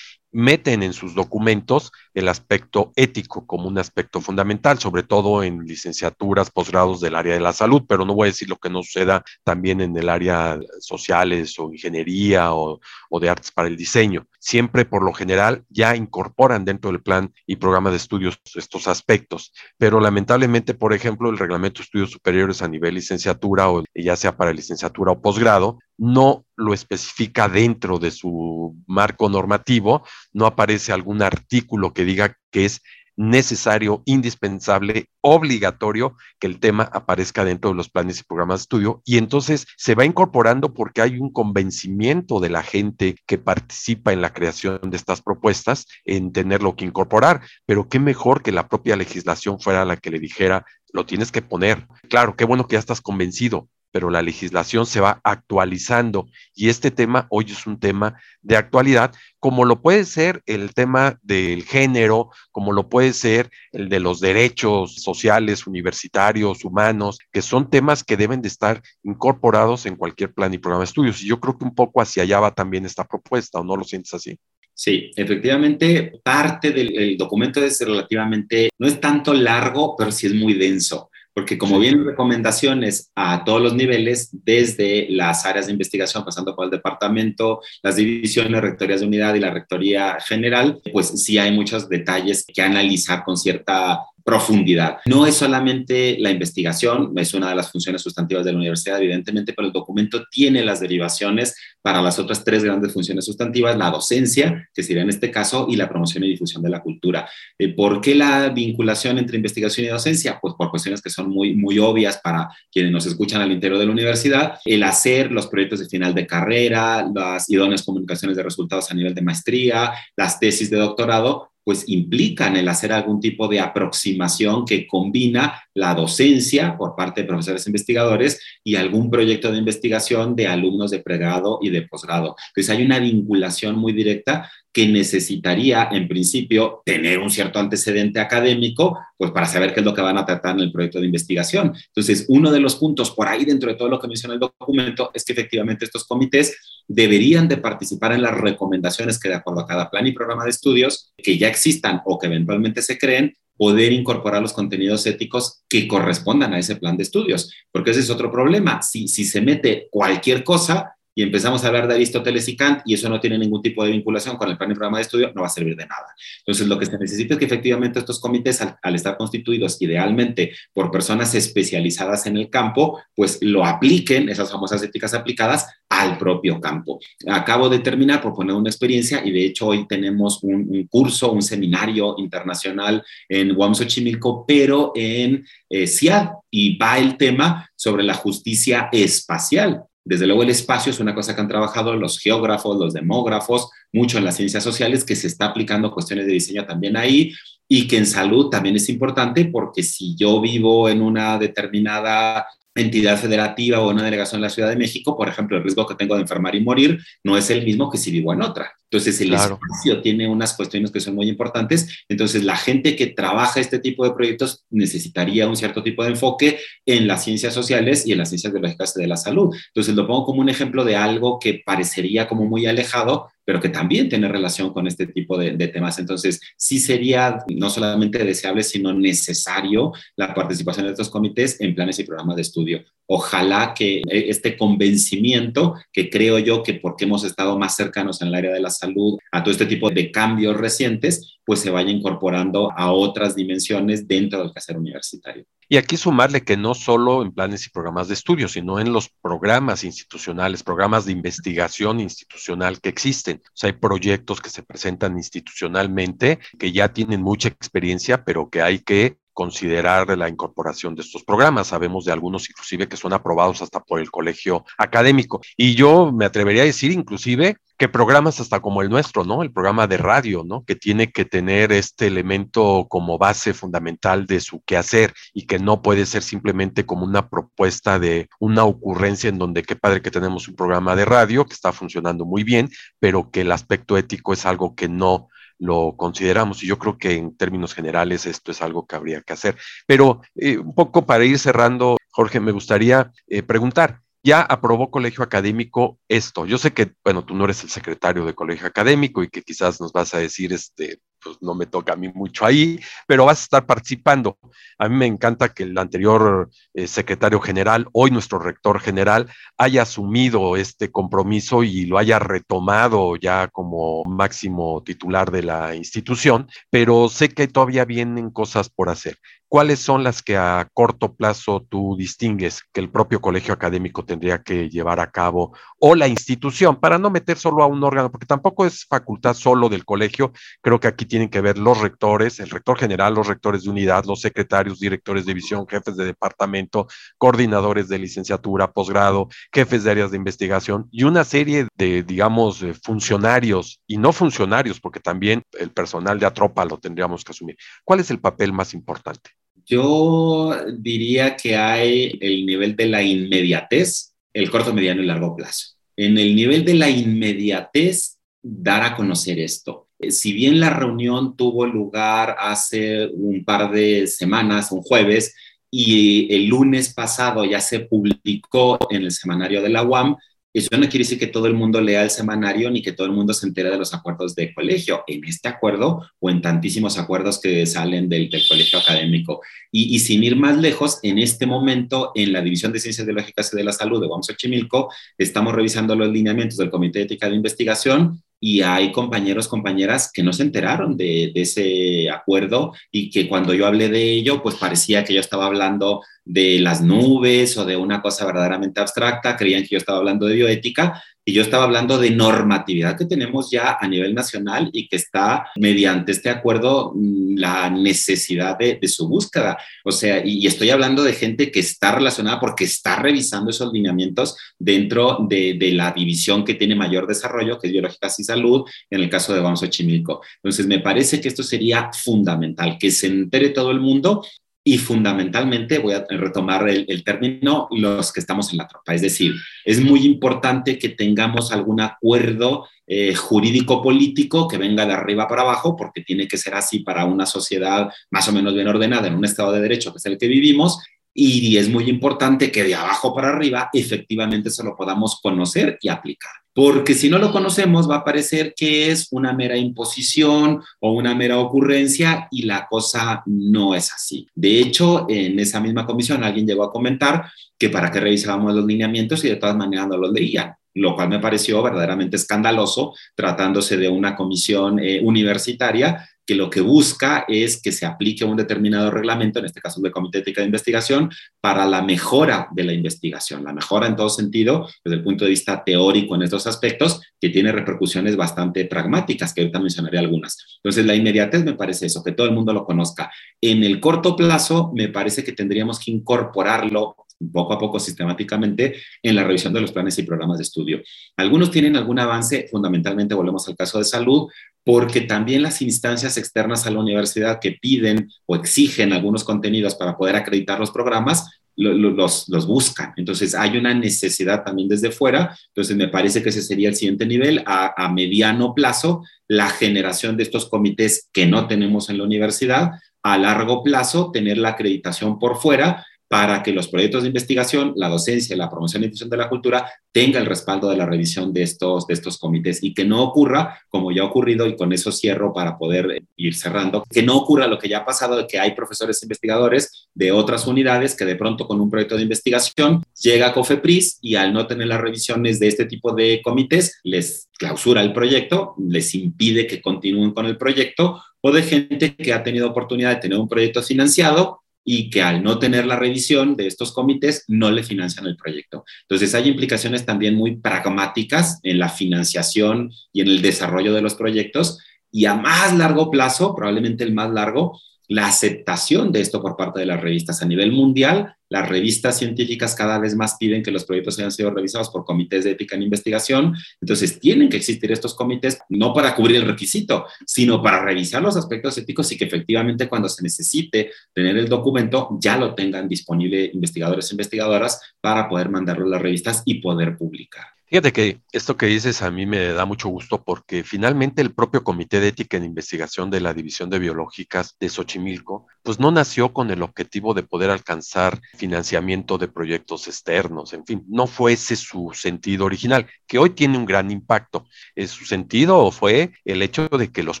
meten 0.32 0.82
en 0.82 0.94
sus 0.94 1.14
documentos 1.14 1.92
el 2.14 2.28
aspecto 2.28 2.92
ético 2.96 3.46
como 3.46 3.68
un 3.68 3.78
aspecto 3.78 4.20
fundamental, 4.20 4.78
sobre 4.78 5.02
todo 5.02 5.42
en 5.42 5.64
licenciaturas, 5.64 6.50
posgrados 6.50 7.00
del 7.00 7.14
área 7.14 7.34
de 7.34 7.40
la 7.40 7.52
salud, 7.52 7.82
pero 7.88 8.04
no 8.04 8.14
voy 8.14 8.26
a 8.26 8.30
decir 8.32 8.48
lo 8.48 8.56
que 8.56 8.70
no 8.70 8.82
suceda 8.82 9.24
también 9.44 9.80
en 9.80 9.96
el 9.96 10.08
área 10.08 10.58
sociales 10.80 11.58
o 11.58 11.72
ingeniería 11.72 12.54
o, 12.54 12.80
o 13.10 13.20
de 13.20 13.28
artes 13.28 13.50
para 13.50 13.68
el 13.68 13.76
diseño. 13.76 14.26
Siempre, 14.38 14.84
por 14.84 15.04
lo 15.04 15.12
general, 15.12 15.64
ya 15.68 15.96
incorporan 15.96 16.64
dentro 16.64 16.90
del 16.90 17.02
plan 17.02 17.32
y 17.46 17.56
programa 17.56 17.90
de 17.90 17.96
estudios 17.96 18.40
estos 18.54 18.88
aspectos, 18.88 19.52
pero 19.78 20.00
lamentablemente, 20.00 20.74
por 20.74 20.92
ejemplo, 20.92 21.30
el 21.30 21.38
reglamento 21.38 21.78
de 21.78 21.84
estudios 21.84 22.10
superiores 22.10 22.62
a 22.62 22.68
nivel 22.68 22.94
licenciatura 22.94 23.70
o 23.70 23.84
ya 23.94 24.16
sea 24.16 24.36
para 24.36 24.52
licenciatura 24.52 25.12
o 25.12 25.20
posgrado, 25.20 25.78
no 25.98 26.44
lo 26.56 26.74
especifica 26.74 27.48
dentro 27.48 27.98
de 27.98 28.10
su 28.10 28.76
marco 28.86 29.28
normativo, 29.28 30.04
no 30.32 30.46
aparece 30.46 30.92
algún 30.92 31.22
artículo 31.22 31.92
que 31.92 32.01
diga 32.04 32.36
que 32.50 32.64
es 32.64 32.82
necesario, 33.16 34.02
indispensable, 34.06 35.06
obligatorio 35.20 36.16
que 36.38 36.46
el 36.46 36.58
tema 36.60 36.84
aparezca 36.84 37.44
dentro 37.44 37.70
de 37.70 37.76
los 37.76 37.90
planes 37.90 38.20
y 38.20 38.24
programas 38.24 38.60
de 38.60 38.62
estudio. 38.62 39.02
Y 39.04 39.18
entonces 39.18 39.66
se 39.76 39.94
va 39.94 40.04
incorporando 40.04 40.72
porque 40.72 41.02
hay 41.02 41.18
un 41.18 41.30
convencimiento 41.32 42.40
de 42.40 42.50
la 42.50 42.62
gente 42.62 43.16
que 43.26 43.38
participa 43.38 44.12
en 44.12 44.22
la 44.22 44.32
creación 44.32 44.80
de 44.82 44.96
estas 44.96 45.20
propuestas 45.22 45.86
en 46.04 46.32
tenerlo 46.32 46.74
que 46.74 46.84
incorporar. 46.84 47.42
Pero 47.66 47.88
qué 47.88 47.98
mejor 47.98 48.42
que 48.42 48.52
la 48.52 48.68
propia 48.68 48.96
legislación 48.96 49.60
fuera 49.60 49.84
la 49.84 49.96
que 49.96 50.10
le 50.10 50.18
dijera, 50.18 50.64
lo 50.92 51.06
tienes 51.06 51.32
que 51.32 51.42
poner. 51.42 51.86
Claro, 52.08 52.36
qué 52.36 52.44
bueno 52.44 52.66
que 52.66 52.74
ya 52.74 52.80
estás 52.80 53.00
convencido, 53.00 53.68
pero 53.92 54.10
la 54.10 54.22
legislación 54.22 54.86
se 54.86 55.00
va 55.00 55.20
actualizando 55.22 56.26
y 56.54 56.70
este 56.70 56.90
tema 56.90 57.26
hoy 57.30 57.46
es 57.48 57.66
un 57.66 57.78
tema 57.78 58.18
de 58.40 58.56
actualidad, 58.56 59.14
como 59.38 59.64
lo 59.64 59.82
puede 59.82 60.04
ser 60.04 60.42
el 60.46 60.74
tema 60.74 61.18
del 61.22 61.62
género, 61.64 62.30
como 62.50 62.72
lo 62.72 62.88
puede 62.88 63.12
ser 63.12 63.50
el 63.70 63.88
de 63.88 64.00
los 64.00 64.18
derechos 64.18 64.96
sociales, 64.96 65.66
universitarios, 65.66 66.64
humanos, 66.64 67.18
que 67.30 67.42
son 67.42 67.70
temas 67.70 68.02
que 68.02 68.16
deben 68.16 68.42
de 68.42 68.48
estar 68.48 68.82
incorporados 69.04 69.86
en 69.86 69.96
cualquier 69.96 70.32
plan 70.32 70.52
y 70.54 70.58
programa 70.58 70.80
de 70.80 70.86
estudios. 70.86 71.22
Y 71.22 71.28
yo 71.28 71.38
creo 71.38 71.58
que 71.58 71.64
un 71.64 71.74
poco 71.74 72.00
hacia 72.00 72.22
allá 72.22 72.40
va 72.40 72.54
también 72.54 72.86
esta 72.86 73.04
propuesta, 73.04 73.60
¿o 73.60 73.64
no 73.64 73.76
lo 73.76 73.84
sientes 73.84 74.14
así? 74.14 74.38
Sí, 74.74 75.10
efectivamente, 75.14 76.20
parte 76.24 76.70
del 76.70 77.16
documento 77.18 77.62
es 77.62 77.78
relativamente, 77.80 78.70
no 78.78 78.88
es 78.88 78.98
tanto 78.98 79.34
largo, 79.34 79.94
pero 79.96 80.10
sí 80.10 80.26
es 80.26 80.34
muy 80.34 80.54
denso 80.54 81.10
porque 81.34 81.58
como 81.58 81.78
vienen 81.78 82.04
recomendaciones 82.04 83.10
a 83.14 83.44
todos 83.44 83.62
los 83.62 83.74
niveles, 83.74 84.30
desde 84.32 85.06
las 85.10 85.46
áreas 85.46 85.66
de 85.66 85.72
investigación, 85.72 86.24
pasando 86.24 86.54
por 86.54 86.66
el 86.66 86.70
departamento, 86.70 87.60
las 87.82 87.96
divisiones, 87.96 88.60
rectorías 88.60 89.00
de 89.00 89.06
unidad 89.06 89.34
y 89.34 89.40
la 89.40 89.50
rectoría 89.50 90.18
general, 90.20 90.80
pues 90.92 91.08
sí 91.22 91.38
hay 91.38 91.52
muchos 91.52 91.88
detalles 91.88 92.44
que 92.46 92.62
analizar 92.62 93.24
con 93.24 93.36
cierta 93.36 94.00
profundidad. 94.24 94.98
No 95.06 95.26
es 95.26 95.36
solamente 95.36 96.16
la 96.18 96.30
investigación, 96.30 97.12
es 97.16 97.34
una 97.34 97.50
de 97.50 97.54
las 97.54 97.70
funciones 97.70 98.02
sustantivas 98.02 98.44
de 98.44 98.52
la 98.52 98.58
universidad, 98.58 98.98
evidentemente, 98.98 99.52
pero 99.52 99.66
el 99.66 99.72
documento 99.72 100.24
tiene 100.30 100.64
las 100.64 100.80
derivaciones 100.80 101.54
para 101.82 102.00
las 102.00 102.18
otras 102.18 102.44
tres 102.44 102.64
grandes 102.64 102.92
funciones 102.92 103.24
sustantivas, 103.24 103.76
la 103.76 103.90
docencia, 103.90 104.68
que 104.72 104.82
sería 104.82 105.02
en 105.02 105.10
este 105.10 105.30
caso, 105.30 105.66
y 105.68 105.76
la 105.76 105.88
promoción 105.88 106.24
y 106.24 106.28
difusión 106.28 106.62
de 106.62 106.70
la 106.70 106.80
cultura. 106.80 107.28
Eh, 107.58 107.68
¿Por 107.68 108.00
qué 108.00 108.14
la 108.14 108.48
vinculación 108.50 109.18
entre 109.18 109.36
investigación 109.36 109.86
y 109.86 109.88
docencia? 109.90 110.38
Pues 110.40 110.54
por 110.56 110.70
cuestiones 110.70 111.02
que 111.02 111.10
son 111.10 111.28
muy, 111.28 111.54
muy 111.54 111.78
obvias 111.78 112.20
para 112.22 112.48
quienes 112.70 112.92
nos 112.92 113.06
escuchan 113.06 113.42
al 113.42 113.52
interior 113.52 113.78
de 113.78 113.86
la 113.86 113.92
universidad, 113.92 114.58
el 114.64 114.82
hacer 114.82 115.32
los 115.32 115.46
proyectos 115.46 115.80
de 115.80 115.88
final 115.88 116.14
de 116.14 116.26
carrera, 116.26 117.08
las 117.14 117.50
idóneas 117.50 117.82
comunicaciones 117.82 118.36
de 118.36 118.42
resultados 118.42 118.90
a 118.90 118.94
nivel 118.94 119.14
de 119.14 119.22
maestría, 119.22 119.92
las 120.16 120.38
tesis 120.38 120.70
de 120.70 120.76
doctorado, 120.76 121.51
pues 121.64 121.88
implican 121.88 122.56
el 122.56 122.68
hacer 122.68 122.92
algún 122.92 123.20
tipo 123.20 123.48
de 123.48 123.60
aproximación 123.60 124.64
que 124.64 124.86
combina 124.86 125.62
la 125.74 125.94
docencia 125.94 126.76
por 126.76 126.96
parte 126.96 127.22
de 127.22 127.28
profesores 127.28 127.66
investigadores 127.66 128.40
y 128.64 128.76
algún 128.76 129.10
proyecto 129.10 129.50
de 129.50 129.58
investigación 129.58 130.34
de 130.34 130.46
alumnos 130.46 130.90
de 130.90 131.00
pregrado 131.00 131.58
y 131.62 131.70
de 131.70 131.82
posgrado. 131.82 132.36
Entonces 132.48 132.76
hay 132.76 132.84
una 132.84 132.98
vinculación 132.98 133.76
muy 133.76 133.92
directa 133.92 134.50
que 134.72 134.88
necesitaría, 134.88 135.88
en 135.92 136.08
principio, 136.08 136.82
tener 136.84 137.18
un 137.18 137.30
cierto 137.30 137.58
antecedente 137.58 138.20
académico, 138.20 138.98
pues 139.18 139.30
para 139.30 139.46
saber 139.46 139.74
qué 139.74 139.80
es 139.80 139.86
lo 139.86 139.92
que 139.92 140.00
van 140.00 140.16
a 140.16 140.24
tratar 140.24 140.54
en 140.54 140.62
el 140.62 140.72
proyecto 140.72 140.98
de 140.98 141.06
investigación. 141.06 141.74
Entonces, 141.88 142.24
uno 142.28 142.50
de 142.50 142.60
los 142.60 142.76
puntos 142.76 143.10
por 143.10 143.28
ahí 143.28 143.44
dentro 143.44 143.70
de 143.70 143.76
todo 143.76 143.88
lo 143.88 144.00
que 144.00 144.08
menciona 144.08 144.34
el 144.34 144.40
documento 144.40 145.10
es 145.12 145.24
que 145.24 145.32
efectivamente 145.32 145.84
estos 145.84 146.04
comités 146.04 146.56
deberían 146.88 147.48
de 147.48 147.58
participar 147.58 148.12
en 148.12 148.22
las 148.22 148.36
recomendaciones 148.36 149.18
que 149.20 149.28
de 149.28 149.36
acuerdo 149.36 149.60
a 149.60 149.66
cada 149.66 149.90
plan 149.90 150.06
y 150.06 150.12
programa 150.12 150.44
de 150.44 150.50
estudios 150.50 151.12
que 151.16 151.36
ya 151.36 151.48
existan 151.48 152.00
o 152.06 152.18
que 152.18 152.26
eventualmente 152.26 152.80
se 152.80 152.98
creen, 152.98 153.34
poder 153.56 153.92
incorporar 153.92 154.40
los 154.40 154.54
contenidos 154.54 155.06
éticos 155.06 155.62
que 155.68 155.86
correspondan 155.86 156.54
a 156.54 156.58
ese 156.58 156.76
plan 156.76 156.96
de 156.96 157.02
estudios, 157.02 157.52
porque 157.70 157.90
ese 157.90 158.00
es 158.00 158.10
otro 158.10 158.32
problema. 158.32 158.82
Si, 158.82 159.06
si 159.06 159.24
se 159.24 159.40
mete 159.40 159.88
cualquier 159.90 160.42
cosa, 160.42 160.96
y 161.14 161.22
empezamos 161.22 161.62
a 161.62 161.68
hablar 161.68 161.88
de 161.88 161.94
Aristóteles 161.94 162.48
y 162.48 162.56
Kant 162.56 162.80
y 162.86 162.94
eso 162.94 163.08
no 163.08 163.20
tiene 163.20 163.38
ningún 163.38 163.60
tipo 163.60 163.84
de 163.84 163.90
vinculación 163.90 164.36
con 164.36 164.50
el 164.50 164.56
plan 164.56 164.70
y 164.70 164.74
programa 164.74 164.98
de 164.98 165.02
estudio, 165.02 165.32
no 165.34 165.42
va 165.42 165.46
a 165.46 165.50
servir 165.50 165.76
de 165.76 165.86
nada. 165.86 166.06
Entonces, 166.38 166.66
lo 166.66 166.78
que 166.78 166.86
se 166.86 166.98
necesita 166.98 167.34
es 167.34 167.38
que 167.38 167.44
efectivamente 167.44 167.98
estos 167.98 168.20
comités, 168.20 168.60
al, 168.60 168.94
estar 168.94 169.16
constituidos 169.16 169.80
idealmente 169.82 170.52
por 170.72 170.90
personas 170.90 171.34
especializadas 171.34 172.26
en 172.26 172.36
el 172.36 172.48
campo, 172.48 173.00
pues 173.14 173.38
lo 173.42 173.64
apliquen, 173.64 174.28
esas 174.28 174.50
famosas 174.50 174.82
éticas 174.82 175.14
aplicadas, 175.14 175.66
al 175.88 176.16
propio 176.16 176.60
campo. 176.60 176.98
Acabo 177.26 177.68
de 177.68 177.80
terminar 177.80 178.22
por 178.22 178.32
poner 178.32 178.56
una 178.56 178.70
experiencia 178.70 179.22
y 179.24 179.30
de 179.30 179.44
hecho 179.44 179.66
hoy 179.66 179.86
tenemos 179.86 180.42
un, 180.42 180.86
curso, 180.88 181.32
un 181.32 181.42
seminario 181.42 182.14
internacional 182.18 183.04
en 183.28 183.54
Xochimilco, 183.74 184.46
pero 184.46 184.92
en 184.94 185.44
eh, 185.68 185.86
CIAD 185.86 186.30
y 186.50 186.76
va 186.76 186.98
el 186.98 187.16
tema 187.16 187.68
sobre 187.76 188.02
la 188.04 188.14
justicia 188.14 188.88
espacial. 188.92 189.82
Desde 190.04 190.26
luego 190.26 190.42
el 190.42 190.50
espacio 190.50 190.90
es 190.90 191.00
una 191.00 191.14
cosa 191.14 191.34
que 191.34 191.40
han 191.40 191.48
trabajado 191.48 191.94
los 191.94 192.18
geógrafos, 192.18 192.78
los 192.78 192.92
demógrafos, 192.92 193.70
mucho 193.92 194.18
en 194.18 194.24
las 194.24 194.36
ciencias 194.36 194.64
sociales, 194.64 195.04
que 195.04 195.14
se 195.14 195.28
está 195.28 195.46
aplicando 195.46 195.92
cuestiones 195.92 196.26
de 196.26 196.32
diseño 196.32 196.66
también 196.66 196.96
ahí 196.96 197.32
y 197.68 197.86
que 197.86 197.98
en 197.98 198.06
salud 198.06 198.50
también 198.50 198.76
es 198.76 198.88
importante 198.88 199.46
porque 199.46 199.82
si 199.82 200.14
yo 200.16 200.40
vivo 200.40 200.88
en 200.88 201.00
una 201.02 201.38
determinada 201.38 202.46
entidad 202.74 203.18
federativa 203.18 203.80
o 203.80 203.90
una 203.90 204.04
delegación 204.04 204.38
en 204.38 204.42
la 204.42 204.50
Ciudad 204.50 204.68
de 204.68 204.76
México, 204.76 205.16
por 205.16 205.28
ejemplo, 205.28 205.56
el 205.56 205.62
riesgo 205.62 205.86
que 205.86 205.94
tengo 205.94 206.14
de 206.14 206.22
enfermar 206.22 206.54
y 206.54 206.60
morir 206.60 206.98
no 207.22 207.36
es 207.36 207.50
el 207.50 207.64
mismo 207.64 207.90
que 207.90 207.98
si 207.98 208.10
vivo 208.10 208.32
en 208.32 208.42
otra. 208.42 208.72
Entonces, 208.92 209.18
el 209.22 209.32
espacio 209.32 210.02
tiene 210.02 210.28
unas 210.28 210.52
cuestiones 210.54 210.90
que 210.90 211.00
son 211.00 211.14
muy 211.14 211.26
importantes. 211.26 212.04
Entonces, 212.10 212.44
la 212.44 212.56
gente 212.56 212.94
que 212.94 213.06
trabaja 213.06 213.58
este 213.58 213.78
tipo 213.78 214.04
de 214.04 214.12
proyectos 214.12 214.66
necesitaría 214.68 215.48
un 215.48 215.56
cierto 215.56 215.82
tipo 215.82 216.04
de 216.04 216.10
enfoque 216.10 216.58
en 216.84 217.06
las 217.06 217.24
ciencias 217.24 217.54
sociales 217.54 218.06
y 218.06 218.12
en 218.12 218.18
las 218.18 218.28
ciencias 218.28 218.52
biológicas 218.52 218.92
de 218.92 219.06
la 219.06 219.16
salud. 219.16 219.54
Entonces, 219.68 219.94
lo 219.94 220.06
pongo 220.06 220.26
como 220.26 220.42
un 220.42 220.50
ejemplo 220.50 220.84
de 220.84 220.96
algo 220.96 221.38
que 221.38 221.62
parecería 221.64 222.28
como 222.28 222.44
muy 222.44 222.66
alejado, 222.66 223.30
pero 223.44 223.60
que 223.60 223.68
también 223.68 224.08
tiene 224.08 224.28
relación 224.28 224.72
con 224.72 224.86
este 224.86 225.06
tipo 225.06 225.38
de, 225.38 225.52
temas. 225.68 225.98
Entonces, 225.98 226.40
sí 226.56 226.78
sería 226.78 227.38
no 227.48 227.70
solamente 227.70 228.24
deseable, 228.24 228.62
sino 228.62 228.92
necesario 228.92 229.92
la 230.16 230.34
participación 230.34 230.86
de 230.86 230.92
estos 230.92 231.10
comités 231.10 231.60
en 231.60 231.74
planes 231.74 231.98
y 231.98 232.04
programas 232.04 232.36
de 232.36 232.42
estudio. 232.42 232.84
Ojalá 233.14 233.74
que 233.74 234.00
este 234.06 234.56
convencimiento, 234.56 235.74
que 235.92 236.08
creo 236.08 236.38
yo 236.38 236.62
que 236.62 236.72
porque 236.72 237.04
hemos 237.04 237.24
estado 237.24 237.58
más 237.58 237.76
cercanos 237.76 238.22
en 238.22 238.28
el 238.28 238.34
área 238.34 238.54
de 238.54 238.60
la 238.60 238.70
salud 238.70 239.18
a 239.30 239.42
todo 239.42 239.52
este 239.52 239.66
tipo 239.66 239.90
de 239.90 240.10
cambios 240.10 240.56
recientes, 240.56 241.38
pues 241.44 241.60
se 241.60 241.68
vaya 241.68 241.90
incorporando 241.90 242.72
a 242.74 242.90
otras 242.90 243.36
dimensiones 243.36 244.08
dentro 244.08 244.38
del 244.38 244.50
quehacer 244.54 244.78
universitario. 244.78 245.44
Y 245.68 245.76
aquí 245.76 245.98
sumarle 245.98 246.42
que 246.42 246.56
no 246.56 246.74
solo 246.74 247.22
en 247.22 247.32
planes 247.32 247.66
y 247.66 247.70
programas 247.70 248.08
de 248.08 248.14
estudio, 248.14 248.48
sino 248.48 248.80
en 248.80 248.94
los 248.94 249.10
programas 249.20 249.84
institucionales, 249.84 250.62
programas 250.62 251.04
de 251.04 251.12
investigación 251.12 252.00
institucional 252.00 252.80
que 252.80 252.88
existen. 252.88 253.42
O 253.44 253.50
sea, 253.52 253.68
hay 253.68 253.76
proyectos 253.76 254.40
que 254.40 254.48
se 254.48 254.62
presentan 254.62 255.18
institucionalmente 255.18 256.38
que 256.58 256.72
ya 256.72 256.94
tienen 256.94 257.20
mucha 257.20 257.48
experiencia, 257.48 258.24
pero 258.24 258.48
que 258.48 258.62
hay 258.62 258.78
que 258.78 259.18
considerar 259.32 260.16
la 260.16 260.28
incorporación 260.28 260.94
de 260.94 261.02
estos 261.02 261.24
programas. 261.24 261.68
Sabemos 261.68 262.04
de 262.04 262.12
algunos 262.12 262.48
inclusive 262.48 262.88
que 262.88 262.96
son 262.96 263.12
aprobados 263.12 263.62
hasta 263.62 263.80
por 263.80 264.00
el 264.00 264.10
colegio 264.10 264.64
académico. 264.78 265.40
Y 265.56 265.74
yo 265.74 266.12
me 266.12 266.24
atrevería 266.24 266.62
a 266.62 266.66
decir 266.66 266.92
inclusive 266.92 267.56
que 267.82 267.88
programas 267.88 268.38
hasta 268.38 268.60
como 268.60 268.80
el 268.80 268.88
nuestro, 268.88 269.24
¿no? 269.24 269.42
El 269.42 269.50
programa 269.50 269.88
de 269.88 269.96
radio, 269.96 270.44
¿no? 270.44 270.64
Que 270.64 270.76
tiene 270.76 271.10
que 271.10 271.24
tener 271.24 271.72
este 271.72 272.06
elemento 272.06 272.86
como 272.88 273.18
base 273.18 273.54
fundamental 273.54 274.26
de 274.26 274.38
su 274.38 274.62
quehacer 274.62 275.12
y 275.34 275.46
que 275.46 275.58
no 275.58 275.82
puede 275.82 276.06
ser 276.06 276.22
simplemente 276.22 276.86
como 276.86 277.04
una 277.04 277.28
propuesta 277.28 277.98
de 277.98 278.28
una 278.38 278.64
ocurrencia 278.64 279.30
en 279.30 279.38
donde 279.38 279.64
qué 279.64 279.74
padre 279.74 280.00
que 280.00 280.12
tenemos 280.12 280.46
un 280.46 280.54
programa 280.54 280.94
de 280.94 281.06
radio 281.06 281.44
que 281.44 281.54
está 281.54 281.72
funcionando 281.72 282.24
muy 282.24 282.44
bien, 282.44 282.68
pero 283.00 283.32
que 283.32 283.40
el 283.40 283.50
aspecto 283.50 283.96
ético 283.96 284.32
es 284.32 284.46
algo 284.46 284.76
que 284.76 284.88
no 284.88 285.28
lo 285.58 285.94
consideramos 285.96 286.62
y 286.62 286.66
yo 286.66 286.78
creo 286.78 286.98
que 286.98 287.14
en 287.14 287.36
términos 287.36 287.74
generales 287.74 288.26
esto 288.26 288.50
es 288.50 288.62
algo 288.62 288.86
que 288.86 288.96
habría 288.96 289.22
que 289.22 289.32
hacer. 289.32 289.56
Pero 289.86 290.22
eh, 290.34 290.58
un 290.58 290.74
poco 290.74 291.06
para 291.06 291.24
ir 291.24 291.38
cerrando, 291.38 291.96
Jorge, 292.10 292.40
me 292.40 292.52
gustaría 292.52 293.12
eh, 293.26 293.42
preguntar, 293.42 294.00
ya 294.22 294.40
aprobó 294.42 294.90
colegio 294.90 295.24
académico 295.24 295.98
esto. 296.08 296.46
Yo 296.46 296.58
sé 296.58 296.72
que, 296.72 296.92
bueno, 297.04 297.24
tú 297.24 297.34
no 297.34 297.44
eres 297.44 297.62
el 297.64 297.70
secretario 297.70 298.24
de 298.24 298.34
colegio 298.34 298.66
académico 298.66 299.22
y 299.22 299.28
que 299.28 299.42
quizás 299.42 299.80
nos 299.80 299.92
vas 299.92 300.14
a 300.14 300.18
decir, 300.18 300.52
este, 300.52 301.00
pues 301.22 301.38
no 301.40 301.54
me 301.54 301.66
toca 301.66 301.92
a 301.92 301.96
mí 301.96 302.08
mucho 302.14 302.44
ahí, 302.44 302.80
pero 303.06 303.24
vas 303.24 303.40
a 303.40 303.42
estar 303.44 303.66
participando. 303.66 304.38
A 304.78 304.88
mí 304.88 304.96
me 304.96 305.06
encanta 305.06 305.52
que 305.52 305.64
el 305.64 305.76
anterior 305.78 306.50
eh, 306.74 306.86
secretario 306.86 307.40
general, 307.40 307.88
hoy 307.92 308.10
nuestro 308.10 308.38
rector 308.38 308.80
general, 308.80 309.30
haya 309.56 309.82
asumido 309.82 310.56
este 310.56 310.90
compromiso 310.90 311.62
y 311.62 311.86
lo 311.86 311.98
haya 311.98 312.18
retomado 312.18 313.16
ya 313.16 313.48
como 313.48 314.04
máximo 314.04 314.82
titular 314.82 315.30
de 315.30 315.42
la 315.42 315.74
institución, 315.74 316.48
pero 316.70 317.08
sé 317.08 317.28
que 317.28 317.48
todavía 317.48 317.84
vienen 317.84 318.30
cosas 318.30 318.68
por 318.68 318.88
hacer. 318.88 319.18
¿Cuáles 319.52 319.80
son 319.80 320.02
las 320.02 320.22
que 320.22 320.38
a 320.38 320.66
corto 320.72 321.14
plazo 321.14 321.66
tú 321.68 321.94
distingues 321.94 322.62
que 322.72 322.80
el 322.80 322.90
propio 322.90 323.20
colegio 323.20 323.52
académico 323.52 324.02
tendría 324.02 324.42
que 324.42 324.70
llevar 324.70 324.98
a 324.98 325.10
cabo 325.10 325.54
o 325.78 325.94
la 325.94 326.08
institución 326.08 326.80
para 326.80 326.98
no 326.98 327.10
meter 327.10 327.36
solo 327.36 327.62
a 327.62 327.66
un 327.66 327.84
órgano, 327.84 328.10
porque 328.10 328.24
tampoco 328.24 328.64
es 328.64 328.86
facultad 328.86 329.34
solo 329.34 329.68
del 329.68 329.84
colegio, 329.84 330.32
creo 330.62 330.80
que 330.80 330.88
aquí 330.88 331.04
tienen 331.04 331.28
que 331.28 331.42
ver 331.42 331.58
los 331.58 331.78
rectores, 331.82 332.40
el 332.40 332.48
rector 332.48 332.78
general, 332.78 333.12
los 333.12 333.26
rectores 333.26 333.64
de 333.64 333.68
unidad, 333.68 334.06
los 334.06 334.22
secretarios, 334.22 334.80
directores 334.80 335.26
de 335.26 335.34
división, 335.34 335.66
jefes 335.68 335.96
de 335.96 336.06
departamento, 336.06 336.86
coordinadores 337.18 337.88
de 337.88 337.98
licenciatura, 337.98 338.72
posgrado, 338.72 339.28
jefes 339.52 339.84
de 339.84 339.90
áreas 339.90 340.12
de 340.12 340.16
investigación 340.16 340.88
y 340.90 341.04
una 341.04 341.24
serie 341.24 341.68
de, 341.76 342.02
digamos, 342.02 342.64
funcionarios 342.82 343.82
y 343.86 343.98
no 343.98 344.14
funcionarios, 344.14 344.80
porque 344.80 345.00
también 345.00 345.42
el 345.58 345.70
personal 345.72 346.18
de 346.18 346.24
atropa 346.24 346.64
lo 346.64 346.78
tendríamos 346.78 347.22
que 347.22 347.32
asumir. 347.32 347.56
¿Cuál 347.84 348.00
es 348.00 348.10
el 348.10 348.18
papel 348.18 348.54
más 348.54 348.72
importante? 348.72 349.41
Yo 349.66 350.56
diría 350.78 351.36
que 351.36 351.56
hay 351.56 352.18
el 352.20 352.46
nivel 352.46 352.76
de 352.76 352.86
la 352.86 353.02
inmediatez, 353.02 354.14
el 354.32 354.50
corto, 354.50 354.72
mediano 354.72 355.02
y 355.02 355.06
largo 355.06 355.36
plazo. 355.36 355.76
En 355.96 356.18
el 356.18 356.34
nivel 356.34 356.64
de 356.64 356.74
la 356.74 356.90
inmediatez, 356.90 358.18
dar 358.42 358.82
a 358.82 358.96
conocer 358.96 359.38
esto. 359.38 359.88
Eh, 359.98 360.10
si 360.10 360.32
bien 360.32 360.58
la 360.58 360.70
reunión 360.70 361.36
tuvo 361.36 361.66
lugar 361.66 362.36
hace 362.38 363.06
un 363.06 363.44
par 363.44 363.70
de 363.70 364.06
semanas, 364.06 364.72
un 364.72 364.82
jueves, 364.82 365.34
y 365.70 366.32
el 366.34 366.48
lunes 366.48 366.92
pasado 366.92 367.44
ya 367.46 367.60
se 367.60 367.80
publicó 367.80 368.78
en 368.90 369.04
el 369.04 369.10
semanario 369.10 369.62
de 369.62 369.70
la 369.70 369.82
UAM, 369.82 370.16
eso 370.54 370.68
no 370.72 370.88
quiere 370.88 370.98
decir 370.98 371.18
que 371.18 371.26
todo 371.28 371.46
el 371.46 371.54
mundo 371.54 371.80
lea 371.80 372.02
el 372.02 372.10
semanario 372.10 372.70
ni 372.70 372.82
que 372.82 372.92
todo 372.92 373.06
el 373.06 373.12
mundo 373.12 373.32
se 373.32 373.46
entere 373.46 373.70
de 373.70 373.78
los 373.78 373.94
acuerdos 373.94 374.34
de 374.34 374.52
colegio. 374.52 375.02
En 375.06 375.24
este 375.24 375.48
acuerdo 375.48 376.06
o 376.20 376.28
en 376.28 376.42
tantísimos 376.42 376.98
acuerdos 376.98 377.40
que 377.40 377.64
salen 377.64 378.08
del, 378.08 378.30
colegio 378.48 378.78
académico. 378.78 379.40
Y, 379.70 379.98
sin 380.00 380.22
ir 380.22 380.36
más 380.36 380.58
lejos, 380.58 380.98
en 381.02 381.18
este 381.18 381.46
momento, 381.46 382.12
en 382.14 382.32
la 382.32 382.42
División 382.42 382.72
de 382.72 382.80
Ciencias 382.80 383.06
Biológicas 383.06 383.52
y 383.52 383.56
de 383.56 383.64
la 383.64 383.72
Salud 383.72 384.00
de 384.00 384.06
UAM 384.06 384.22
Xochimilco, 384.22 384.92
estamos 385.16 385.54
revisando 385.54 385.96
los 385.96 386.10
lineamientos 386.10 386.58
del 386.58 386.70
Comité 386.70 386.98
de 386.98 387.04
Ética 387.06 387.30
de 387.30 387.36
Investigación 387.36 388.22
y 388.44 388.62
hay 388.62 388.90
compañeros, 388.90 389.46
compañeras 389.46 390.10
que 390.12 390.24
no 390.24 390.32
se 390.32 390.42
enteraron 390.42 390.96
de, 390.96 391.30
ese 391.36 392.10
acuerdo 392.10 392.72
y 392.90 393.08
que 393.08 393.28
cuando 393.28 393.54
yo 393.54 393.68
hablé 393.68 393.88
de 393.88 394.10
ello, 394.10 394.42
pues 394.42 394.56
parecía 394.56 395.04
que 395.04 395.14
yo 395.14 395.20
estaba 395.20 395.46
hablando 395.46 396.02
de 396.24 396.60
las 396.60 396.82
nubes 396.82 397.56
o 397.56 397.64
de 397.64 397.76
una 397.76 398.00
cosa 398.00 398.24
verdaderamente 398.24 398.80
abstracta, 398.80 399.36
creían 399.36 399.62
que 399.62 399.70
yo 399.70 399.78
estaba 399.78 399.98
hablando 399.98 400.26
de 400.26 400.34
bioética 400.34 401.02
y 401.24 401.32
yo 401.32 401.42
estaba 401.42 401.64
hablando 401.64 401.98
de 401.98 402.10
normatividad 402.10 402.98
que 402.98 403.04
tenemos 403.04 403.48
ya 403.50 403.76
a 403.80 403.86
nivel 403.86 404.14
nacional 404.14 404.70
y 404.72 404.88
que 404.88 404.96
está 404.96 405.46
mediante 405.56 406.10
este 406.12 406.30
acuerdo 406.30 406.92
mm, 406.94 407.36
la 407.36 407.70
necesidad 407.70 408.58
de, 408.58 408.78
su 408.88 409.08
búsqueda. 409.08 409.56
O 409.84 409.92
sea, 409.92 410.24
y, 410.24 410.46
estoy 410.46 410.70
hablando 410.70 411.02
de 411.04 411.12
gente 411.12 411.50
que 411.52 411.60
está 411.60 411.92
relacionada 411.94 412.40
porque 412.40 412.64
está 412.64 412.96
revisando 412.96 413.50
esos 413.50 413.72
lineamientos 413.72 414.36
dentro 414.58 415.18
de, 415.28 415.56
la 415.72 415.92
división 415.92 416.44
que 416.44 416.54
tiene 416.54 416.74
mayor 416.74 417.06
desarrollo, 417.06 417.58
que 417.58 417.68
es 417.68 417.72
biológicas 417.72 418.18
y 418.18 418.24
salud, 418.24 418.68
en 418.90 419.00
el 419.00 419.08
caso 419.08 419.32
de 419.32 419.40
Vamos 419.40 419.62
Chimilco. 419.70 420.22
Entonces, 420.36 420.66
me 420.66 420.80
parece 420.80 421.20
que 421.20 421.28
esto 421.28 421.42
sería 421.42 421.90
fundamental, 421.92 422.76
que 422.78 422.90
se 422.90 423.06
entere 423.06 423.50
todo 423.50 423.70
el 423.70 423.80
mundo 423.80 424.22
y 424.64 424.78
fundamentalmente, 424.78 425.78
voy 425.78 425.94
a 425.94 426.04
retomar 426.08 426.68
el, 426.68 427.04
término, 427.04 427.68
los 427.72 428.12
que 428.12 428.20
estamos 428.20 428.52
en 428.52 428.58
la 428.58 428.68
tropa. 428.68 428.94
Es 428.94 429.02
decir, 429.02 429.34
es 429.64 429.80
muy 429.80 430.06
importante 430.06 430.78
que 430.78 430.90
tengamos 430.90 431.50
algún 431.50 431.80
acuerdo 431.80 432.68
eh, 432.86 433.14
jurídico-político 433.14 434.46
que 434.46 434.58
venga 434.58 434.86
de 434.86 434.92
arriba 434.92 435.26
para 435.26 435.42
abajo, 435.42 435.74
porque 435.74 436.02
tiene 436.02 436.28
que 436.28 436.38
ser 436.38 436.54
así 436.54 436.80
para 436.80 437.04
una 437.04 437.26
sociedad 437.26 437.90
más 438.10 438.28
o 438.28 438.32
menos 438.32 438.54
bien 438.54 438.68
ordenada, 438.68 439.08
en 439.08 439.14
un 439.14 439.24
estado 439.24 439.52
de 439.52 439.60
derecho 439.60 439.92
que 439.92 439.98
es 439.98 440.06
el 440.06 440.18
que 440.18 440.28
vivimos, 440.28 440.78
y 441.14 441.56
es 441.56 441.68
muy 441.68 441.88
importante 441.88 442.50
que 442.50 442.64
de 442.64 442.74
abajo 442.74 443.14
para 443.14 443.30
arriba 443.30 443.70
efectivamente 443.72 444.50
se 444.50 444.64
lo 444.64 444.76
podamos 444.76 445.20
conocer 445.20 445.78
y 445.80 445.88
aplicar. 445.88 446.32
Porque 446.54 446.94
si 446.94 447.08
no 447.08 447.18
lo 447.18 447.32
conocemos 447.32 447.88
va 447.88 447.96
a 447.96 448.04
parecer 448.04 448.54
que 448.54 448.90
es 448.90 449.08
una 449.10 449.32
mera 449.32 449.56
imposición 449.56 450.62
o 450.80 450.92
una 450.92 451.14
mera 451.14 451.38
ocurrencia 451.38 452.28
y 452.30 452.42
la 452.42 452.66
cosa 452.68 453.22
no 453.26 453.74
es 453.74 453.92
así. 453.92 454.26
De 454.34 454.60
hecho, 454.60 455.06
en 455.08 455.38
esa 455.40 455.60
misma 455.60 455.86
comisión 455.86 456.22
alguien 456.22 456.46
llegó 456.46 456.64
a 456.64 456.72
comentar 456.72 457.30
que 457.58 457.70
para 457.70 457.90
qué 457.90 458.00
revisábamos 458.00 458.54
los 458.54 458.66
lineamientos 458.66 459.24
y 459.24 459.28
de 459.28 459.36
todas 459.36 459.56
maneras 459.56 459.88
no 459.88 459.96
los 459.96 460.12
leían 460.12 460.54
lo 460.74 460.94
cual 460.94 461.10
me 461.10 461.18
pareció 461.18 461.62
verdaderamente 461.62 462.16
escandaloso, 462.16 462.94
tratándose 463.14 463.76
de 463.76 463.90
una 463.90 464.16
comisión 464.16 464.78
eh, 464.78 465.00
universitaria 465.02 466.08
que 466.26 466.34
lo 466.34 466.50
que 466.50 466.60
busca 466.60 467.24
es 467.28 467.60
que 467.60 467.72
se 467.72 467.86
aplique 467.86 468.24
un 468.24 468.36
determinado 468.36 468.90
reglamento, 468.90 469.38
en 469.38 469.46
este 469.46 469.60
caso 469.60 469.80
el 469.84 469.90
Comité 469.90 470.18
Ética 470.18 470.40
de 470.40 470.46
Investigación, 470.46 471.10
para 471.40 471.66
la 471.66 471.82
mejora 471.82 472.48
de 472.52 472.64
la 472.64 472.72
investigación, 472.72 473.44
la 473.44 473.52
mejora 473.52 473.86
en 473.86 473.96
todo 473.96 474.08
sentido, 474.08 474.68
desde 474.84 474.96
el 474.96 475.04
punto 475.04 475.24
de 475.24 475.30
vista 475.30 475.64
teórico 475.64 476.14
en 476.14 476.22
estos 476.22 476.46
aspectos, 476.46 477.00
que 477.20 477.30
tiene 477.30 477.52
repercusiones 477.52 478.16
bastante 478.16 478.64
pragmáticas, 478.64 479.32
que 479.34 479.42
ahorita 479.42 479.60
mencionaré 479.60 479.98
algunas. 479.98 480.36
Entonces, 480.56 480.86
la 480.86 480.94
inmediatez 480.94 481.44
me 481.44 481.54
parece 481.54 481.86
eso, 481.86 482.02
que 482.02 482.12
todo 482.12 482.26
el 482.26 482.32
mundo 482.32 482.52
lo 482.52 482.64
conozca. 482.64 483.10
En 483.40 483.64
el 483.64 483.80
corto 483.80 484.16
plazo, 484.16 484.72
me 484.74 484.88
parece 484.88 485.24
que 485.24 485.32
tendríamos 485.32 485.78
que 485.78 485.90
incorporarlo 485.90 486.96
poco 487.30 487.52
a 487.52 487.58
poco 487.58 487.78
sistemáticamente 487.78 488.76
en 489.02 489.14
la 489.14 489.24
revisión 489.24 489.52
de 489.52 489.60
los 489.60 489.72
planes 489.72 489.98
y 489.98 490.02
programas 490.02 490.38
de 490.38 490.44
estudio. 490.44 490.82
Algunos 491.16 491.50
tienen 491.50 491.76
algún 491.76 491.98
avance, 491.98 492.48
fundamentalmente 492.50 493.14
volvemos 493.14 493.46
al 493.48 493.56
caso 493.56 493.78
de 493.78 493.84
salud, 493.84 494.28
porque 494.64 495.02
también 495.02 495.42
las 495.42 495.60
instancias 495.62 496.16
externas 496.16 496.66
a 496.66 496.70
la 496.70 496.80
universidad 496.80 497.38
que 497.40 497.52
piden 497.52 498.08
o 498.26 498.36
exigen 498.36 498.92
algunos 498.92 499.24
contenidos 499.24 499.74
para 499.74 499.96
poder 499.96 500.16
acreditar 500.16 500.58
los 500.58 500.70
programas, 500.70 501.28
los, 501.56 502.28
los, 502.28 502.46
buscan. 502.46 502.94
Entonces 502.96 503.34
hay 503.34 503.56
una 503.56 503.74
necesidad 503.74 504.42
también 504.44 504.68
desde 504.68 504.90
fuera. 504.90 505.36
Entonces 505.48 505.76
me 505.76 505.88
parece 505.88 506.22
que 506.22 506.30
ese 506.30 506.42
sería 506.42 506.68
el 506.68 506.76
siguiente 506.76 507.06
nivel. 507.06 507.42
A, 507.46 507.74
a 507.76 507.92
mediano 507.92 508.54
plazo, 508.54 509.04
la 509.28 509.50
generación 509.50 510.16
de 510.16 510.22
estos 510.22 510.48
comités 510.48 511.08
que 511.12 511.26
no 511.26 511.46
tenemos 511.48 511.90
en 511.90 511.98
la 511.98 512.04
universidad. 512.04 512.72
A 513.02 513.18
largo 513.18 513.62
plazo, 513.62 514.10
tener 514.12 514.38
la 514.38 514.50
acreditación 514.50 515.18
por 515.18 515.36
fuera 515.36 515.84
para 516.12 516.42
que 516.42 516.52
los 516.52 516.68
proyectos 516.68 517.04
de 517.04 517.08
investigación, 517.08 517.72
la 517.74 517.88
docencia, 517.88 518.36
la 518.36 518.50
promoción 518.50 518.82
y 518.82 518.86
difusión 518.88 519.08
de 519.08 519.16
la 519.16 519.30
cultura 519.30 519.72
tenga 519.92 520.20
el 520.20 520.26
respaldo 520.26 520.68
de 520.68 520.76
la 520.76 520.84
revisión 520.84 521.32
de 521.32 521.42
estos, 521.42 521.86
de 521.86 521.94
estos 521.94 522.18
comités 522.18 522.62
y 522.62 522.74
que 522.74 522.84
no 522.84 523.02
ocurra, 523.02 523.58
como 523.70 523.90
ya 523.92 524.02
ha 524.02 524.04
ocurrido, 524.04 524.46
y 524.46 524.54
con 524.54 524.74
eso 524.74 524.92
cierro 524.92 525.32
para 525.32 525.56
poder 525.56 526.02
ir 526.16 526.34
cerrando, 526.34 526.84
que 526.90 527.02
no 527.02 527.16
ocurra 527.16 527.46
lo 527.46 527.58
que 527.58 527.70
ya 527.70 527.78
ha 527.78 527.86
pasado, 527.86 528.18
de 528.18 528.26
que 528.26 528.38
hay 528.38 528.54
profesores 528.54 529.02
investigadores 529.02 529.88
de 529.94 530.12
otras 530.12 530.46
unidades 530.46 530.94
que 530.94 531.06
de 531.06 531.16
pronto 531.16 531.46
con 531.46 531.62
un 531.62 531.70
proyecto 531.70 531.96
de 531.96 532.02
investigación 532.02 532.82
llega 533.00 533.28
a 533.28 533.32
COFEPRIS 533.32 534.00
y 534.02 534.16
al 534.16 534.34
no 534.34 534.46
tener 534.46 534.66
las 534.66 534.82
revisiones 534.82 535.40
de 535.40 535.48
este 535.48 535.64
tipo 535.64 535.94
de 535.94 536.20
comités, 536.22 536.78
les 536.84 537.30
clausura 537.38 537.80
el 537.80 537.94
proyecto, 537.94 538.54
les 538.58 538.94
impide 538.94 539.46
que 539.46 539.62
continúen 539.62 540.10
con 540.10 540.26
el 540.26 540.36
proyecto 540.36 541.02
o 541.22 541.32
de 541.32 541.42
gente 541.42 541.94
que 541.96 542.12
ha 542.12 542.22
tenido 542.22 542.50
oportunidad 542.50 542.90
de 542.90 543.00
tener 543.00 543.18
un 543.18 543.28
proyecto 543.28 543.62
financiado 543.62 544.41
y 544.64 544.90
que 544.90 545.02
al 545.02 545.22
no 545.22 545.38
tener 545.38 545.66
la 545.66 545.76
revisión 545.76 546.36
de 546.36 546.46
estos 546.46 546.72
comités 546.72 547.24
no 547.28 547.50
le 547.50 547.62
financian 547.62 548.06
el 548.06 548.16
proyecto. 548.16 548.64
Entonces 548.82 549.14
hay 549.14 549.28
implicaciones 549.28 549.84
también 549.84 550.14
muy 550.14 550.36
pragmáticas 550.36 551.40
en 551.42 551.58
la 551.58 551.68
financiación 551.68 552.72
y 552.92 553.00
en 553.00 553.08
el 553.08 553.22
desarrollo 553.22 553.72
de 553.72 553.82
los 553.82 553.94
proyectos 553.94 554.58
y 554.90 555.06
a 555.06 555.14
más 555.14 555.56
largo 555.56 555.90
plazo, 555.90 556.34
probablemente 556.34 556.84
el 556.84 556.92
más 556.92 557.10
largo, 557.10 557.58
la 557.92 558.06
aceptación 558.06 558.90
de 558.90 559.02
esto 559.02 559.20
por 559.20 559.36
parte 559.36 559.60
de 559.60 559.66
las 559.66 559.80
revistas 559.80 560.22
a 560.22 560.26
nivel 560.26 560.50
mundial. 560.50 561.14
Las 561.28 561.46
revistas 561.46 561.98
científicas 561.98 562.54
cada 562.54 562.78
vez 562.78 562.96
más 562.96 563.16
piden 563.18 563.42
que 563.42 563.50
los 563.50 563.66
proyectos 563.66 563.98
hayan 563.98 564.10
sido 564.10 564.30
revisados 564.30 564.70
por 564.70 564.86
comités 564.86 565.24
de 565.24 565.32
ética 565.32 565.56
en 565.56 565.62
investigación. 565.62 566.34
Entonces, 566.62 566.98
tienen 566.98 567.28
que 567.28 567.36
existir 567.36 567.70
estos 567.70 567.94
comités 567.94 568.38
no 568.48 568.72
para 568.72 568.94
cubrir 568.94 569.16
el 569.16 569.28
requisito, 569.28 569.84
sino 570.06 570.42
para 570.42 570.64
revisar 570.64 571.02
los 571.02 571.18
aspectos 571.18 571.58
éticos 571.58 571.92
y 571.92 571.98
que 571.98 572.06
efectivamente 572.06 572.66
cuando 572.66 572.88
se 572.88 573.02
necesite 573.02 573.70
tener 573.92 574.16
el 574.16 574.28
documento 574.28 574.96
ya 574.98 575.18
lo 575.18 575.34
tengan 575.34 575.68
disponible 575.68 576.30
investigadores 576.32 576.90
e 576.90 576.94
investigadoras 576.94 577.60
para 577.82 578.08
poder 578.08 578.30
mandarlo 578.30 578.64
a 578.64 578.70
las 578.70 578.82
revistas 578.82 579.22
y 579.26 579.34
poder 579.34 579.76
publicar. 579.76 580.28
Fíjate 580.52 580.74
que 580.74 581.00
esto 581.12 581.38
que 581.38 581.46
dices 581.46 581.80
a 581.80 581.90
mí 581.90 582.04
me 582.04 582.34
da 582.34 582.44
mucho 582.44 582.68
gusto 582.68 583.02
porque 583.02 583.42
finalmente 583.42 584.02
el 584.02 584.14
propio 584.14 584.44
Comité 584.44 584.80
de 584.80 584.88
Ética 584.88 585.16
en 585.16 585.24
Investigación 585.24 585.88
de 585.88 586.02
la 586.02 586.12
División 586.12 586.50
de 586.50 586.58
Biológicas 586.58 587.36
de 587.40 587.48
Xochimilco, 587.48 588.26
pues 588.42 588.58
no 588.58 588.70
nació 588.70 589.12
con 589.12 589.30
el 589.30 589.42
objetivo 589.42 589.94
de 589.94 590.02
poder 590.02 590.30
alcanzar 590.30 591.00
financiamiento 591.14 591.98
de 591.98 592.08
proyectos 592.08 592.66
externos, 592.66 593.32
en 593.32 593.44
fin, 593.46 593.64
no 593.68 593.86
fue 593.86 594.14
ese 594.14 594.36
su 594.36 594.72
sentido 594.74 595.24
original, 595.24 595.66
que 595.86 595.98
hoy 595.98 596.10
tiene 596.10 596.38
un 596.38 596.46
gran 596.46 596.70
impacto. 596.70 597.26
Es 597.54 597.70
su 597.70 597.84
sentido 597.84 598.50
fue 598.50 598.92
el 599.04 599.22
hecho 599.22 599.48
de 599.48 599.70
que 599.70 599.82
los 599.82 600.00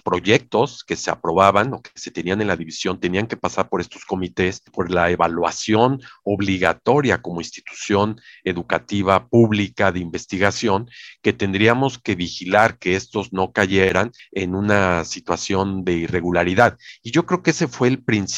proyectos 0.00 0.84
que 0.84 0.96
se 0.96 1.10
aprobaban 1.10 1.72
o 1.74 1.82
que 1.82 1.90
se 1.94 2.10
tenían 2.10 2.40
en 2.40 2.48
la 2.48 2.56
división 2.56 2.98
tenían 2.98 3.26
que 3.26 3.36
pasar 3.36 3.68
por 3.68 3.80
estos 3.80 4.04
comités, 4.04 4.60
por 4.72 4.90
la 4.90 5.10
evaluación 5.10 6.00
obligatoria 6.24 7.20
como 7.20 7.40
institución 7.40 8.20
educativa 8.44 9.26
pública 9.28 9.92
de 9.92 10.00
investigación 10.00 10.90
que 11.22 11.32
tendríamos 11.32 11.98
que 11.98 12.14
vigilar 12.14 12.78
que 12.78 12.96
estos 12.96 13.32
no 13.32 13.52
cayeran 13.52 14.12
en 14.32 14.54
una 14.54 15.04
situación 15.04 15.84
de 15.84 15.92
irregularidad. 15.94 16.78
Y 17.02 17.10
yo 17.10 17.26
creo 17.26 17.42
que 17.42 17.50
ese 17.50 17.68
fue 17.68 17.88
el 17.88 18.02
principio, 18.02 18.31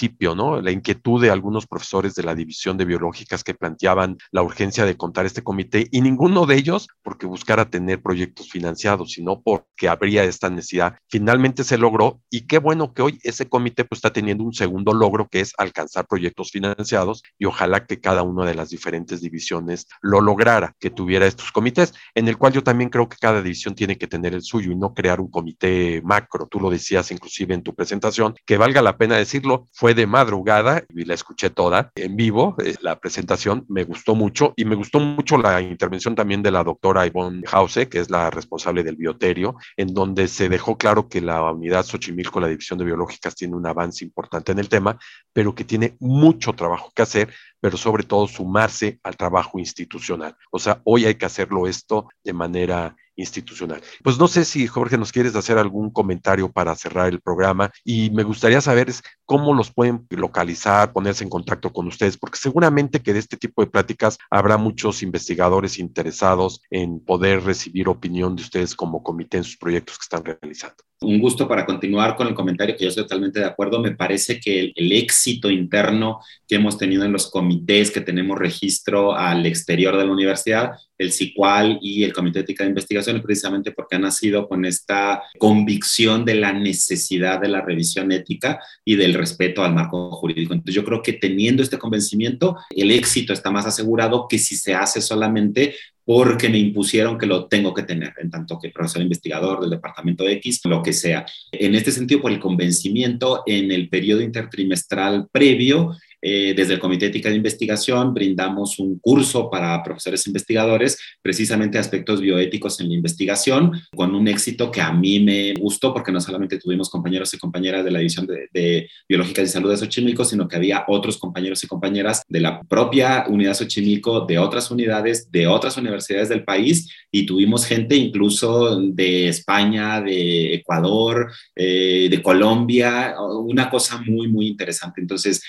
La 0.62 0.70
inquietud 0.70 1.22
de 1.22 1.30
algunos 1.30 1.66
profesores 1.66 2.14
de 2.14 2.24
la 2.24 2.34
división 2.34 2.76
de 2.76 2.84
biológicas 2.84 3.44
que 3.44 3.54
planteaban 3.54 4.18
la 4.32 4.42
urgencia 4.42 4.84
de 4.84 4.96
contar 4.96 5.24
este 5.24 5.42
comité 5.42 5.86
y 5.90 6.00
ninguno 6.00 6.46
de 6.46 6.56
ellos 6.56 6.88
porque 7.02 7.26
buscara 7.26 7.70
tener 7.70 8.02
proyectos 8.02 8.50
financiados, 8.50 9.12
sino 9.12 9.40
porque 9.42 9.88
habría 9.88 10.24
esta 10.24 10.50
necesidad. 10.50 10.96
Finalmente 11.08 11.62
se 11.62 11.78
logró 11.78 12.20
y 12.28 12.46
qué 12.46 12.58
bueno 12.58 12.92
que 12.92 13.02
hoy 13.02 13.18
ese 13.22 13.48
comité 13.48 13.84
pues 13.84 13.98
está 13.98 14.12
teniendo 14.12 14.42
un 14.42 14.52
segundo 14.52 14.92
logro 14.92 15.28
que 15.28 15.40
es 15.40 15.52
alcanzar 15.58 16.06
proyectos 16.06 16.50
financiados 16.50 17.22
y 17.38 17.44
ojalá 17.44 17.86
que 17.86 18.00
cada 18.00 18.22
una 18.22 18.44
de 18.46 18.54
las 18.54 18.70
diferentes 18.70 19.20
divisiones 19.20 19.86
lo 20.00 20.20
lograra, 20.20 20.74
que 20.80 20.90
tuviera 20.90 21.26
estos 21.26 21.52
comités 21.52 21.94
en 22.14 22.28
el 22.28 22.36
cual 22.36 22.52
yo 22.52 22.62
también 22.62 22.90
creo 22.90 23.08
que 23.08 23.16
cada 23.20 23.42
división 23.42 23.74
tiene 23.74 23.96
que 23.96 24.06
tener 24.08 24.34
el 24.34 24.42
suyo 24.42 24.72
y 24.72 24.76
no 24.76 24.92
crear 24.92 25.20
un 25.20 25.30
comité 25.30 26.02
macro. 26.02 26.48
Tú 26.48 26.58
lo 26.58 26.70
decías 26.70 27.10
inclusive 27.10 27.54
en 27.54 27.62
tu 27.62 27.74
presentación, 27.74 28.34
que 28.44 28.56
valga 28.56 28.82
la 28.82 28.96
pena 28.96 29.16
decirlo, 29.16 29.68
fue 29.84 29.92
de 29.92 30.06
madrugada 30.06 30.82
y 30.94 31.04
la 31.04 31.12
escuché 31.12 31.50
toda 31.50 31.92
en 31.94 32.16
vivo, 32.16 32.56
eh, 32.64 32.74
la 32.80 32.98
presentación 32.98 33.66
me 33.68 33.84
gustó 33.84 34.14
mucho 34.14 34.54
y 34.56 34.64
me 34.64 34.76
gustó 34.76 34.98
mucho 34.98 35.36
la 35.36 35.60
intervención 35.60 36.14
también 36.14 36.42
de 36.42 36.50
la 36.50 36.64
doctora 36.64 37.06
Ivonne 37.06 37.42
Hause, 37.52 37.86
que 37.90 37.98
es 37.98 38.08
la 38.08 38.30
responsable 38.30 38.82
del 38.82 38.96
bioterio, 38.96 39.56
en 39.76 39.92
donde 39.92 40.26
se 40.28 40.48
dejó 40.48 40.78
claro 40.78 41.10
que 41.10 41.20
la 41.20 41.52
unidad 41.52 41.84
Xochimilco, 41.84 42.40
la 42.40 42.48
división 42.48 42.78
de 42.78 42.86
biológicas, 42.86 43.34
tiene 43.34 43.56
un 43.56 43.66
avance 43.66 44.02
importante 44.06 44.52
en 44.52 44.58
el 44.58 44.70
tema, 44.70 44.98
pero 45.34 45.54
que 45.54 45.64
tiene 45.64 45.96
mucho 46.00 46.54
trabajo 46.54 46.90
que 46.96 47.02
hacer 47.02 47.28
pero 47.60 47.78
sobre 47.78 48.04
todo 48.04 48.28
sumarse 48.28 49.00
al 49.02 49.16
trabajo 49.16 49.58
institucional. 49.58 50.36
O 50.50 50.58
sea, 50.58 50.82
hoy 50.84 51.06
hay 51.06 51.14
que 51.14 51.24
hacerlo 51.24 51.66
esto 51.66 52.10
de 52.22 52.34
manera 52.34 52.94
institucional. 53.16 53.82
Pues 54.02 54.18
no 54.18 54.28
sé 54.28 54.44
si 54.44 54.66
Jorge 54.66 54.98
nos 54.98 55.12
quieres 55.12 55.34
hacer 55.36 55.58
algún 55.58 55.90
comentario 55.90 56.50
para 56.50 56.74
cerrar 56.74 57.08
el 57.08 57.20
programa 57.20 57.70
y 57.84 58.10
me 58.10 58.22
gustaría 58.22 58.60
saber 58.60 58.84
cómo 59.24 59.54
los 59.54 59.72
pueden 59.72 60.06
localizar, 60.10 60.92
ponerse 60.92 61.24
en 61.24 61.30
contacto 61.30 61.72
con 61.72 61.86
ustedes, 61.86 62.16
porque 62.16 62.38
seguramente 62.38 63.00
que 63.00 63.12
de 63.12 63.20
este 63.20 63.36
tipo 63.36 63.62
de 63.62 63.70
pláticas 63.70 64.18
habrá 64.30 64.56
muchos 64.56 65.02
investigadores 65.02 65.78
interesados 65.78 66.60
en 66.70 67.00
poder 67.00 67.44
recibir 67.44 67.88
opinión 67.88 68.36
de 68.36 68.42
ustedes 68.42 68.74
como 68.74 69.02
comité 69.02 69.38
en 69.38 69.44
sus 69.44 69.56
proyectos 69.56 69.98
que 69.98 70.02
están 70.02 70.24
realizando 70.24 70.76
un 71.04 71.20
gusto 71.20 71.46
para 71.46 71.66
continuar 71.66 72.16
con 72.16 72.26
el 72.26 72.34
comentario 72.34 72.76
que 72.76 72.84
yo 72.84 72.88
estoy 72.88 73.04
totalmente 73.04 73.40
de 73.40 73.46
acuerdo. 73.46 73.80
Me 73.80 73.94
parece 73.94 74.40
que 74.40 74.72
el, 74.74 74.92
éxito 74.92 75.50
interno 75.50 76.20
que 76.46 76.56
hemos 76.56 76.78
tenido 76.78 77.04
en 77.04 77.12
los 77.12 77.30
comités 77.30 77.90
que 77.90 78.00
tenemos 78.00 78.38
registro 78.38 79.14
al 79.14 79.44
exterior 79.46 79.96
de 79.96 80.04
la 80.04 80.12
universidad, 80.12 80.72
el 80.96 81.12
CICUAL 81.12 81.78
y 81.82 82.04
el 82.04 82.12
Comité 82.12 82.38
de 82.38 82.42
Ética 82.44 82.64
de 82.64 82.70
Investigación, 82.70 83.20
precisamente 83.20 83.72
porque 83.72 83.96
han 83.96 84.02
nacido 84.02 84.48
con 84.48 84.64
esta 84.64 85.22
convicción 85.38 86.24
de 86.24 86.36
la 86.36 86.52
necesidad 86.52 87.40
de 87.40 87.48
la 87.48 87.60
revisión 87.60 88.12
ética 88.12 88.60
y 88.84 88.96
del 88.96 89.14
respeto 89.14 89.62
al 89.62 89.74
marco 89.74 90.10
jurídico. 90.12 90.54
Entonces 90.54 90.74
yo 90.74 90.84
creo 90.84 91.02
que 91.02 91.14
teniendo 91.14 91.62
este 91.62 91.78
convencimiento, 91.78 92.56
el 92.70 92.90
éxito 92.90 93.32
está 93.32 93.50
más 93.50 93.66
asegurado 93.66 94.26
que 94.28 94.38
si 94.38 94.56
se 94.56 94.74
hace 94.74 95.00
solamente 95.00 95.74
porque 96.04 96.48
me 96.48 96.58
impusieron 96.58 97.16
que 97.16 97.26
lo 97.26 97.46
tengo 97.46 97.72
que 97.72 97.82
tener, 97.82 98.12
en 98.18 98.30
tanto 98.30 98.58
que 98.60 98.70
profesor 98.70 99.02
investigador 99.02 99.60
del 99.60 99.70
departamento 99.70 100.28
X, 100.28 100.60
lo 100.64 100.82
que 100.82 100.92
sea. 100.92 101.24
En 101.50 101.74
este 101.74 101.92
sentido, 101.92 102.20
por 102.20 102.30
el 102.30 102.40
convencimiento, 102.40 103.42
en 103.46 103.72
el 103.72 103.88
periodo 103.88 104.20
intertrimestral 104.20 105.28
previo, 105.32 105.96
eh, 106.26 106.54
desde 106.56 106.72
el 106.72 106.80
Comité 106.80 107.04
de 107.04 107.10
Ética 107.10 107.28
de 107.28 107.36
Investigación 107.36 108.14
brindamos 108.14 108.78
un 108.78 108.98
curso 108.98 109.50
para 109.50 109.82
profesores 109.82 110.26
investigadores, 110.26 110.98
precisamente 111.20 111.76
aspectos 111.76 112.22
bioéticos 112.22 112.80
en 112.80 112.88
la 112.88 112.94
investigación, 112.94 113.72
con 113.94 114.14
un 114.14 114.26
éxito 114.26 114.70
que 114.70 114.80
a 114.80 114.90
mí 114.90 115.20
me 115.20 115.52
gustó 115.52 115.92
porque 115.92 116.12
no 116.12 116.22
solamente 116.22 116.58
tuvimos 116.58 116.88
compañeros 116.88 117.34
y 117.34 117.38
compañeras 117.38 117.84
de 117.84 117.90
la 117.90 117.98
División 117.98 118.26
de, 118.26 118.48
de 118.54 118.88
Biológica 119.06 119.42
y 119.42 119.46
Salud 119.46 119.70
de 119.70 119.76
Xochimilco, 119.76 120.24
sino 120.24 120.48
que 120.48 120.56
había 120.56 120.86
otros 120.88 121.18
compañeros 121.18 121.62
y 121.62 121.66
compañeras 121.66 122.22
de 122.26 122.40
la 122.40 122.62
propia 122.62 123.26
unidad 123.28 123.52
Xochimilco, 123.52 124.22
de 124.22 124.38
otras 124.38 124.70
unidades, 124.70 125.30
de 125.30 125.46
otras 125.46 125.76
universidades 125.76 126.30
del 126.30 126.44
país 126.44 126.88
y 127.12 127.26
tuvimos 127.26 127.66
gente 127.66 127.96
incluso 127.96 128.80
de 128.80 129.28
España, 129.28 130.00
de 130.00 130.54
Ecuador, 130.54 131.30
eh, 131.54 132.08
de 132.10 132.22
Colombia, 132.22 133.14
una 133.20 133.70
cosa 133.70 134.02
muy, 134.04 134.26
muy 134.26 134.48
interesante. 134.48 135.00
Entonces, 135.00 135.42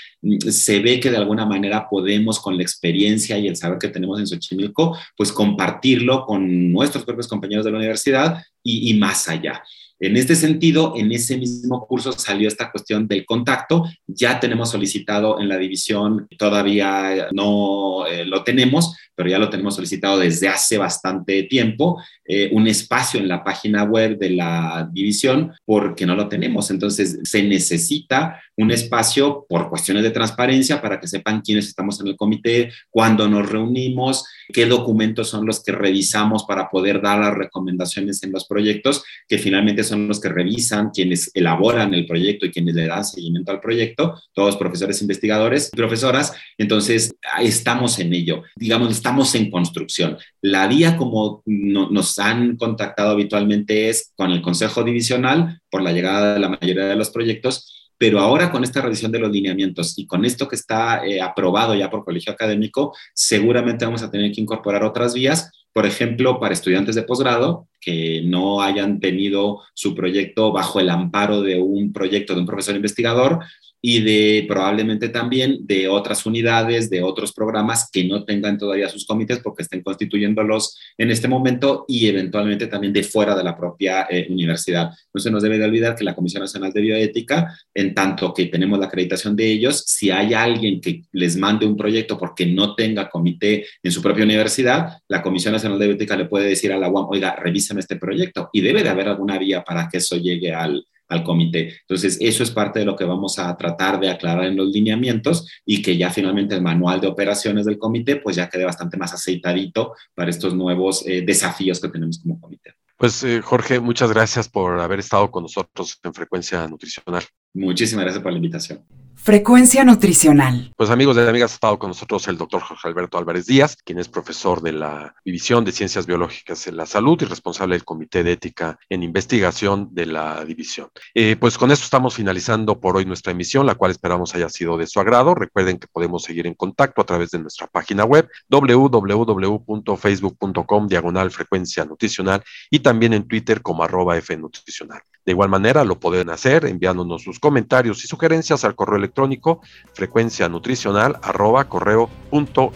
se 0.65 0.79
ve 0.79 0.99
que 0.99 1.11
de 1.11 1.17
alguna 1.17 1.45
manera 1.45 1.87
podemos, 1.87 2.39
con 2.39 2.57
la 2.57 2.63
experiencia 2.63 3.37
y 3.37 3.47
el 3.47 3.55
saber 3.55 3.77
que 3.77 3.89
tenemos 3.89 4.19
en 4.19 4.25
Xochimilco, 4.25 4.97
pues 5.15 5.31
compartirlo 5.31 6.25
con 6.25 6.71
nuestros 6.71 7.05
propios 7.05 7.27
compañeros 7.27 7.65
de 7.65 7.71
la 7.71 7.77
universidad 7.77 8.43
y, 8.63 8.89
y 8.89 8.93
más 8.95 9.29
allá. 9.29 9.63
En 10.05 10.17
este 10.17 10.35
sentido, 10.35 10.93
en 10.95 11.11
ese 11.11 11.37
mismo 11.37 11.85
curso 11.87 12.11
salió 12.11 12.47
esta 12.47 12.71
cuestión 12.71 13.07
del 13.07 13.25
contacto. 13.25 13.85
Ya 14.05 14.39
tenemos 14.39 14.69
solicitado 14.69 15.39
en 15.39 15.49
la 15.49 15.57
división, 15.57 16.27
todavía 16.37 17.27
no 17.31 18.05
eh, 18.05 18.25
lo 18.25 18.43
tenemos, 18.43 18.95
pero 19.15 19.29
ya 19.29 19.39
lo 19.39 19.49
tenemos 19.49 19.75
solicitado 19.75 20.19
desde 20.19 20.47
hace 20.47 20.77
bastante 20.77 21.43
tiempo, 21.43 22.01
eh, 22.25 22.49
un 22.51 22.67
espacio 22.67 23.19
en 23.19 23.27
la 23.27 23.43
página 23.43 23.83
web 23.83 24.17
de 24.17 24.31
la 24.31 24.87
división 24.91 25.53
porque 25.65 26.05
no 26.05 26.15
lo 26.15 26.27
tenemos. 26.27 26.69
Entonces, 26.69 27.19
se 27.23 27.41
necesita 27.43 28.41
un 28.57 28.71
espacio 28.71 29.45
por 29.49 29.69
cuestiones 29.69 30.03
de 30.03 30.11
transparencia 30.11 30.81
para 30.81 30.99
que 30.99 31.07
sepan 31.07 31.41
quiénes 31.41 31.67
estamos 31.67 31.99
en 31.99 32.07
el 32.07 32.15
comité, 32.15 32.71
cuándo 32.89 33.27
nos 33.27 33.49
reunimos, 33.49 34.25
qué 34.53 34.65
documentos 34.65 35.29
son 35.29 35.45
los 35.45 35.63
que 35.63 35.71
revisamos 35.71 36.45
para 36.45 36.69
poder 36.69 37.01
dar 37.01 37.19
las 37.19 37.33
recomendaciones 37.33 38.21
en 38.23 38.31
los 38.31 38.45
proyectos, 38.45 39.03
que 39.27 39.37
finalmente 39.37 39.83
son 39.83 39.94
los 39.95 40.19
que 40.19 40.29
revisan, 40.29 40.91
quienes 40.91 41.31
elaboran 41.33 41.93
el 41.93 42.05
proyecto 42.05 42.45
y 42.45 42.51
quienes 42.51 42.75
le 42.75 42.87
dan 42.87 43.03
seguimiento 43.03 43.51
al 43.51 43.59
proyecto, 43.59 44.19
todos 44.33 44.57
profesores 44.57 45.01
investigadores 45.01 45.69
y 45.73 45.75
profesoras. 45.75 46.33
Entonces, 46.57 47.15
estamos 47.41 47.99
en 47.99 48.13
ello. 48.13 48.43
Digamos, 48.55 48.91
estamos 48.91 49.33
en 49.35 49.49
construcción. 49.49 50.17
La 50.41 50.67
vía 50.67 50.97
como 50.97 51.43
nos 51.45 52.19
han 52.19 52.57
contactado 52.57 53.11
habitualmente 53.11 53.89
es 53.89 54.11
con 54.15 54.31
el 54.31 54.41
Consejo 54.41 54.83
Divisional 54.83 55.61
por 55.69 55.81
la 55.81 55.91
llegada 55.91 56.35
de 56.35 56.39
la 56.39 56.49
mayoría 56.49 56.85
de 56.85 56.95
los 56.95 57.09
proyectos, 57.09 57.75
pero 57.97 58.19
ahora 58.19 58.51
con 58.51 58.63
esta 58.63 58.81
revisión 58.81 59.11
de 59.11 59.19
los 59.19 59.31
lineamientos 59.31 59.97
y 59.97 60.05
con 60.05 60.25
esto 60.25 60.47
que 60.47 60.55
está 60.55 61.05
eh, 61.05 61.21
aprobado 61.21 61.75
ya 61.75 61.89
por 61.89 62.03
colegio 62.03 62.33
académico, 62.33 62.93
seguramente 63.13 63.85
vamos 63.85 64.03
a 64.03 64.11
tener 64.11 64.31
que 64.31 64.41
incorporar 64.41 64.83
otras 64.83 65.13
vías, 65.13 65.51
por 65.75 65.85
ejemplo, 65.85 66.39
para 66.39 66.53
estudiantes 66.53 66.95
de 66.95 67.03
posgrado 67.03 67.67
que 67.81 68.21
no 68.23 68.61
hayan 68.61 69.01
tenido 69.01 69.59
su 69.73 69.93
proyecto 69.93 70.53
bajo 70.53 70.79
el 70.79 70.89
amparo 70.89 71.41
de 71.41 71.59
un 71.61 71.91
proyecto 71.91 72.33
de 72.33 72.39
un 72.39 72.45
profesor 72.45 72.77
investigador, 72.77 73.39
y 73.87 74.01
de 74.01 74.45
probablemente 74.47 75.09
también 75.09 75.59
de 75.61 75.87
otras 75.87 76.25
unidades, 76.25 76.89
de 76.89 77.03
otros 77.03 77.31
programas 77.31 77.87
que 77.93 78.03
no 78.03 78.25
tengan 78.25 78.57
todavía 78.57 78.89
sus 78.89 79.05
comités 79.05 79.37
porque 79.43 79.61
estén 79.61 79.83
constituyéndolos 79.83 80.75
en 80.97 81.11
este 81.11 81.27
momento 81.27 81.85
y 81.87 82.07
eventualmente 82.07 82.65
también 82.65 82.91
de 82.93 83.03
fuera 83.03 83.35
de 83.35 83.43
la 83.43 83.55
propia 83.55 84.07
eh, 84.09 84.25
universidad. 84.31 84.89
No 85.13 85.21
se 85.21 85.29
nos 85.29 85.43
debe 85.43 85.59
de 85.59 85.65
olvidar 85.65 85.95
que 85.95 86.03
la 86.03 86.15
Comisión 86.15 86.41
Nacional 86.41 86.73
de 86.73 86.81
Bioética, 86.81 87.55
en 87.75 87.93
tanto 87.93 88.33
que 88.33 88.45
tenemos 88.45 88.79
la 88.79 88.87
acreditación 88.87 89.35
de 89.35 89.51
ellos, 89.51 89.83
si 89.85 90.09
hay 90.09 90.33
alguien 90.33 90.81
que 90.81 91.03
les 91.11 91.37
mande 91.37 91.67
un 91.67 91.77
proyecto 91.77 92.17
porque 92.17 92.47
no 92.47 92.73
tenga 92.73 93.07
comité 93.07 93.67
en 93.83 93.91
su 93.91 94.01
propia 94.01 94.23
universidad, 94.23 94.97
la 95.07 95.21
Comisión 95.21 95.53
Nacional 95.53 95.77
de 95.77 95.85
Bioética 95.85 96.17
le 96.17 96.25
puede 96.25 96.49
decir 96.49 96.73
a 96.73 96.79
la 96.79 96.89
UAM, 96.89 97.05
oiga, 97.07 97.35
revísame 97.35 97.81
este 97.81 97.97
proyecto 97.97 98.49
y 98.51 98.61
debe 98.61 98.81
de 98.81 98.89
haber 98.89 99.09
alguna 99.09 99.37
vía 99.37 99.63
para 99.63 99.87
que 99.87 99.97
eso 99.97 100.17
llegue 100.17 100.51
al, 100.55 100.83
al 101.07 101.23
comité. 101.23 101.73
Entonces, 101.81 102.17
eso 102.19 102.43
es 102.43 102.51
parte 102.51 102.79
de 102.79 102.85
lo 102.85 102.95
que 102.95 103.05
vamos 103.05 103.39
a 103.39 103.55
tratar 103.57 103.99
de 103.99 104.09
aclarar 104.09 104.45
en 104.45 104.57
los 104.57 104.69
lineamientos 104.69 105.49
y 105.65 105.81
que 105.81 105.97
ya 105.97 106.09
finalmente 106.09 106.55
el 106.55 106.61
manual 106.61 107.01
de 107.01 107.07
operaciones 107.07 107.65
del 107.65 107.77
comité 107.77 108.17
pues 108.17 108.35
ya 108.35 108.49
quede 108.49 108.65
bastante 108.65 108.97
más 108.97 109.13
aceitadito 109.13 109.93
para 110.13 110.29
estos 110.29 110.53
nuevos 110.53 111.05
eh, 111.05 111.21
desafíos 111.21 111.79
que 111.79 111.89
tenemos 111.89 112.19
como 112.19 112.39
comité. 112.39 112.73
Pues 112.97 113.23
eh, 113.23 113.41
Jorge, 113.41 113.79
muchas 113.79 114.11
gracias 114.11 114.47
por 114.47 114.79
haber 114.79 114.99
estado 114.99 115.29
con 115.29 115.43
nosotros 115.43 115.99
en 116.03 116.13
Frecuencia 116.13 116.65
Nutricional. 116.67 117.23
Muchísimas 117.53 118.05
gracias 118.05 118.23
por 118.23 118.31
la 118.31 118.37
invitación. 118.37 118.83
Frecuencia 119.15 119.83
nutricional. 119.83 120.73
Pues 120.77 120.89
amigos 120.89 121.15
de 121.15 121.27
amigas, 121.27 121.51
ha 121.51 121.55
estado 121.55 121.79
con 121.79 121.89
nosotros 121.89 122.27
el 122.27 122.37
doctor 122.37 122.61
Jorge 122.61 122.87
Alberto 122.87 123.17
Álvarez 123.17 123.45
Díaz, 123.45 123.77
quien 123.83 123.97
es 123.97 124.07
profesor 124.07 124.61
de 124.61 124.73
la 124.73 125.15
División 125.25 125.65
de 125.65 125.71
Ciencias 125.71 126.05
Biológicas 126.05 126.67
en 126.67 126.77
la 126.77 126.85
Salud 126.85 127.19
y 127.21 127.25
responsable 127.25 127.75
del 127.75 127.85
Comité 127.85 128.23
de 128.23 128.33
Ética 128.33 128.77
en 128.89 129.03
Investigación 129.03 129.89
de 129.91 130.05
la 130.05 130.45
División. 130.45 130.89
Eh, 131.13 131.37
pues 131.39 131.57
con 131.57 131.71
esto 131.71 131.85
estamos 131.85 132.15
finalizando 132.15 132.79
por 132.79 132.97
hoy 132.97 133.05
nuestra 133.05 133.31
emisión, 133.31 133.65
la 133.65 133.75
cual 133.75 133.91
esperamos 133.91 134.35
haya 134.35 134.49
sido 134.49 134.77
de 134.77 134.87
su 134.87 134.99
agrado. 134.99 135.33
Recuerden 135.33 135.79
que 135.79 135.87
podemos 135.87 136.23
seguir 136.23 136.45
en 136.45 136.53
contacto 136.53 137.01
a 137.01 137.05
través 137.05 137.31
de 137.31 137.39
nuestra 137.39 137.67
página 137.67 138.03
web 138.05 138.29
www.facebook.com 138.49 140.87
diagonal 140.87 141.31
frecuencia 141.31 141.85
nutricional 141.85 142.43
y 142.69 142.79
también 142.79 143.13
en 143.13 143.27
Twitter 143.27 143.61
como 143.61 143.83
arroba 143.83 144.19
fnutricional. 144.21 145.01
De 145.25 145.31
igual 145.31 145.49
manera, 145.49 145.83
lo 145.83 145.99
pueden 145.99 146.29
hacer 146.29 146.65
enviándonos 146.65 147.23
sus 147.23 147.39
comentarios 147.39 148.03
y 148.03 148.07
sugerencias 148.07 148.63
al 148.63 148.75
correo 148.75 148.97
electrónico 148.97 149.59
frecuencia 149.93 150.47
nutricional 150.49 151.17
arroba 151.23 151.67
correo 151.67 152.09
punto 152.29 152.71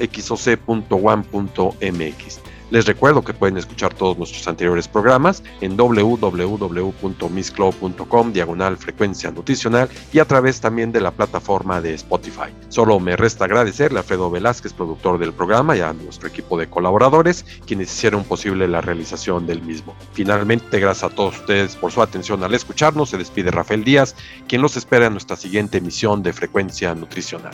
les 2.72 2.86
recuerdo 2.86 3.24
que 3.24 3.34
pueden 3.34 3.58
escuchar 3.58 3.94
todos 3.94 4.18
nuestros 4.18 4.48
anteriores 4.48 4.88
programas 4.88 5.44
en 5.62 5.76
www.misscloud.com 5.76 8.34
diagonal 8.34 8.78
frecuencia 8.78 9.32
nutricional 9.32 9.90
y 10.14 10.20
a 10.20 10.26
través 10.26 10.62
también 10.62 10.92
de 10.92 11.02
la 11.02 11.10
plataforma 11.12 11.82
de 11.82 11.96
Spotify. 11.96 12.54
Solo 12.70 13.00
me 13.00 13.16
resta 13.16 13.46
agradecerle 13.46 14.00
a 14.00 14.04
Fredo 14.04 14.30
Velázquez, 14.30 14.74
productor 14.74 15.18
del 15.18 15.34
programa, 15.34 15.76
y 15.76 15.82
a 15.82 15.94
nuestro 15.94 16.28
equipo 16.28 16.58
de 16.58 16.70
colaboradores, 16.70 17.44
quienes 17.66 17.92
hicieron 17.92 18.24
posible 18.24 18.68
la 18.68 18.82
realización 18.82 19.48
del 19.48 19.62
mismo. 19.62 19.96
Finalmente, 20.14 20.80
gracias 20.80 21.12
a 21.12 21.16
todos 21.16 21.40
ustedes 21.40 21.76
por 21.76 21.92
su 21.92 22.02
atención 22.02 22.44
al 22.44 22.54
escucharnos. 22.54 23.10
Se 23.10 23.18
despide 23.18 23.52
Rafael 23.52 23.84
Díaz, 23.84 24.16
quien 24.48 24.62
los 24.62 24.78
espera 24.78 25.08
en 25.08 25.14
nuestra 25.14 25.36
siguiente 25.36 25.80
emisión 25.80 26.22
de 26.22 26.34
Frecuencia 26.34 26.94
Nutricional. 26.94 27.54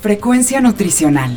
Frecuencia 0.00 0.60
Nutricional 0.60 1.36